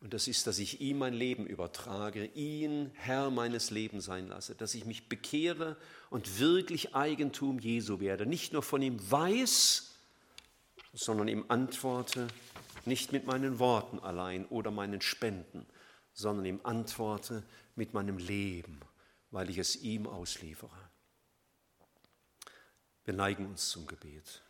Und 0.00 0.14
das 0.14 0.26
ist, 0.26 0.48
dass 0.48 0.58
ich 0.58 0.80
ihm 0.80 0.98
mein 0.98 1.14
Leben 1.14 1.46
übertrage, 1.46 2.26
ihn 2.34 2.90
Herr 2.94 3.30
meines 3.30 3.70
Lebens 3.70 4.04
sein 4.04 4.26
lasse, 4.26 4.54
dass 4.56 4.74
ich 4.74 4.84
mich 4.84 5.08
bekehre 5.08 5.76
und 6.10 6.40
wirklich 6.40 6.94
Eigentum 6.94 7.60
Jesu 7.60 8.00
werde, 8.00 8.26
nicht 8.26 8.52
nur 8.52 8.62
von 8.62 8.82
ihm 8.82 8.98
weiß, 9.10 9.92
sondern 10.92 11.28
ihm 11.28 11.44
antworte, 11.48 12.26
nicht 12.84 13.12
mit 13.12 13.26
meinen 13.26 13.60
Worten 13.60 14.00
allein 14.00 14.44
oder 14.46 14.72
meinen 14.72 15.00
Spenden, 15.00 15.66
sondern 16.12 16.46
ihm 16.46 16.60
antworte 16.64 17.44
mit 17.76 17.94
meinem 17.94 18.18
Leben, 18.18 18.80
weil 19.30 19.50
ich 19.50 19.58
es 19.58 19.76
ihm 19.76 20.08
ausliefere. 20.08 20.90
Wir 23.04 23.14
neigen 23.14 23.46
uns 23.46 23.68
zum 23.70 23.86
Gebet. 23.86 24.42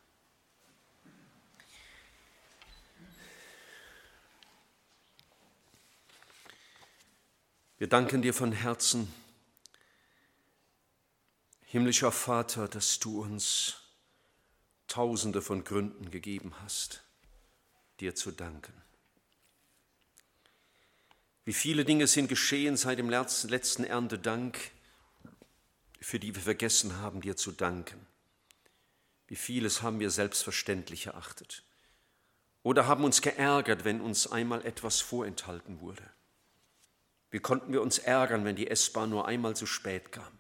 Wir 7.83 7.89
danken 7.89 8.23
dir 8.23 8.33
von 8.33 8.53
Herzen, 8.53 9.13
himmlischer 11.63 12.13
Vater, 12.13 12.69
dass 12.69 13.01
du 13.01 13.21
uns 13.21 13.75
tausende 14.87 15.43
von 15.43 15.65
Gründen 15.65 16.13
gegeben 16.13 16.55
hast 16.63 17.03
dir 17.99 18.15
zu 18.15 18.31
danken. 18.31 18.73
Wie 21.45 21.53
viele 21.53 21.85
Dinge 21.85 22.07
sind 22.07 22.29
geschehen 22.29 22.77
seit 22.77 23.01
dem 23.01 23.11
letzten 23.11 23.83
Erntedank, 23.83 24.71
für 26.01 26.21
die 26.21 26.37
wir 26.37 26.43
vergessen 26.43 26.99
haben, 26.99 27.21
dir 27.21 27.37
zu 27.37 27.51
danken. 27.51 28.07
Wie 29.27 29.35
vieles 29.35 29.83
haben 29.83 29.99
wir 29.99 30.13
selbstverständlich 30.13 31.07
erachtet 31.07 31.65
oder 32.63 32.87
haben 32.87 33.03
uns 33.03 33.23
geärgert, 33.23 33.85
wenn 33.85 34.01
uns 34.01 34.31
einmal 34.31 34.65
etwas 34.65 35.01
vorenthalten 35.01 35.81
wurde. 35.81 36.09
Wie 37.33 37.41
konnten 37.41 37.73
wir 37.73 37.81
uns 37.83 37.99
ärgern, 37.99 38.45
wenn 38.45 38.57
die 38.57 38.69
S-Bahn 38.69 39.11
nur 39.11 39.27
einmal 39.27 39.57
zu 39.57 39.67
spät 39.67 40.13
kam 40.13 40.39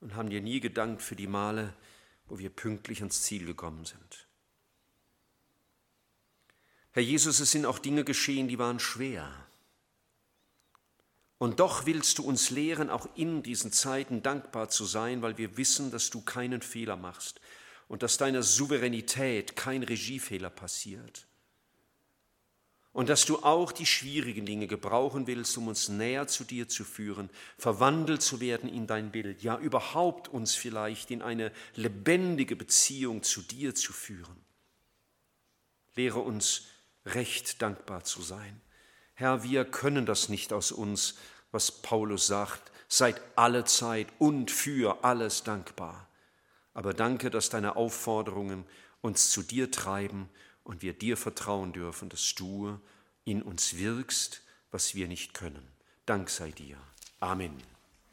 und 0.00 0.14
haben 0.14 0.28
dir 0.28 0.42
nie 0.42 0.60
gedankt 0.60 1.00
für 1.00 1.16
die 1.16 1.26
Male, 1.26 1.74
wo 2.26 2.38
wir 2.38 2.50
pünktlich 2.50 3.00
ans 3.00 3.22
Ziel 3.22 3.46
gekommen 3.46 3.86
sind. 3.86 4.28
Herr 6.90 7.02
Jesus, 7.02 7.40
es 7.40 7.50
sind 7.50 7.64
auch 7.64 7.78
Dinge 7.78 8.04
geschehen, 8.04 8.46
die 8.46 8.58
waren 8.58 8.78
schwer. 8.78 9.32
Und 11.38 11.60
doch 11.60 11.86
willst 11.86 12.18
du 12.18 12.24
uns 12.24 12.50
lehren, 12.50 12.90
auch 12.90 13.08
in 13.16 13.42
diesen 13.42 13.72
Zeiten 13.72 14.22
dankbar 14.22 14.68
zu 14.68 14.84
sein, 14.84 15.22
weil 15.22 15.38
wir 15.38 15.56
wissen, 15.56 15.90
dass 15.90 16.10
du 16.10 16.20
keinen 16.20 16.60
Fehler 16.60 16.96
machst 16.96 17.40
und 17.88 18.02
dass 18.02 18.18
deiner 18.18 18.42
Souveränität 18.42 19.56
kein 19.56 19.82
Regiefehler 19.82 20.50
passiert. 20.50 21.26
Und 22.92 23.08
dass 23.08 23.24
du 23.24 23.38
auch 23.38 23.72
die 23.72 23.86
schwierigen 23.86 24.44
Dinge 24.44 24.66
gebrauchen 24.66 25.26
willst, 25.26 25.56
um 25.56 25.68
uns 25.68 25.88
näher 25.88 26.26
zu 26.28 26.44
dir 26.44 26.68
zu 26.68 26.84
führen, 26.84 27.30
verwandelt 27.56 28.20
zu 28.20 28.40
werden 28.40 28.68
in 28.68 28.86
dein 28.86 29.10
Bild, 29.10 29.42
ja 29.42 29.58
überhaupt 29.58 30.28
uns 30.28 30.54
vielleicht 30.54 31.10
in 31.10 31.22
eine 31.22 31.52
lebendige 31.74 32.54
Beziehung 32.54 33.22
zu 33.22 33.40
dir 33.40 33.74
zu 33.74 33.92
führen. 33.92 34.36
Lehre 35.94 36.20
uns 36.20 36.64
recht 37.06 37.62
dankbar 37.62 38.04
zu 38.04 38.20
sein. 38.22 38.60
Herr, 39.14 39.42
wir 39.42 39.64
können 39.64 40.04
das 40.04 40.28
nicht 40.28 40.52
aus 40.52 40.70
uns, 40.70 41.16
was 41.50 41.70
Paulus 41.70 42.26
sagt, 42.26 42.72
seid 42.88 43.20
alle 43.36 43.64
Zeit 43.64 44.08
und 44.18 44.50
für 44.50 45.02
alles 45.02 45.44
dankbar. 45.44 46.08
Aber 46.74 46.92
danke, 46.92 47.30
dass 47.30 47.48
deine 47.48 47.76
Aufforderungen 47.76 48.64
uns 49.00 49.30
zu 49.30 49.42
dir 49.42 49.70
treiben 49.70 50.28
und 50.64 50.82
wir 50.82 50.92
dir 50.92 51.16
vertrauen 51.16 51.72
dürfen, 51.72 52.08
dass 52.08 52.34
du 52.34 52.78
in 53.24 53.42
uns 53.42 53.76
wirkst, 53.76 54.42
was 54.70 54.94
wir 54.94 55.08
nicht 55.08 55.34
können. 55.34 55.66
Dank 56.06 56.30
sei 56.30 56.50
dir. 56.50 56.78
Amen. 57.20 57.71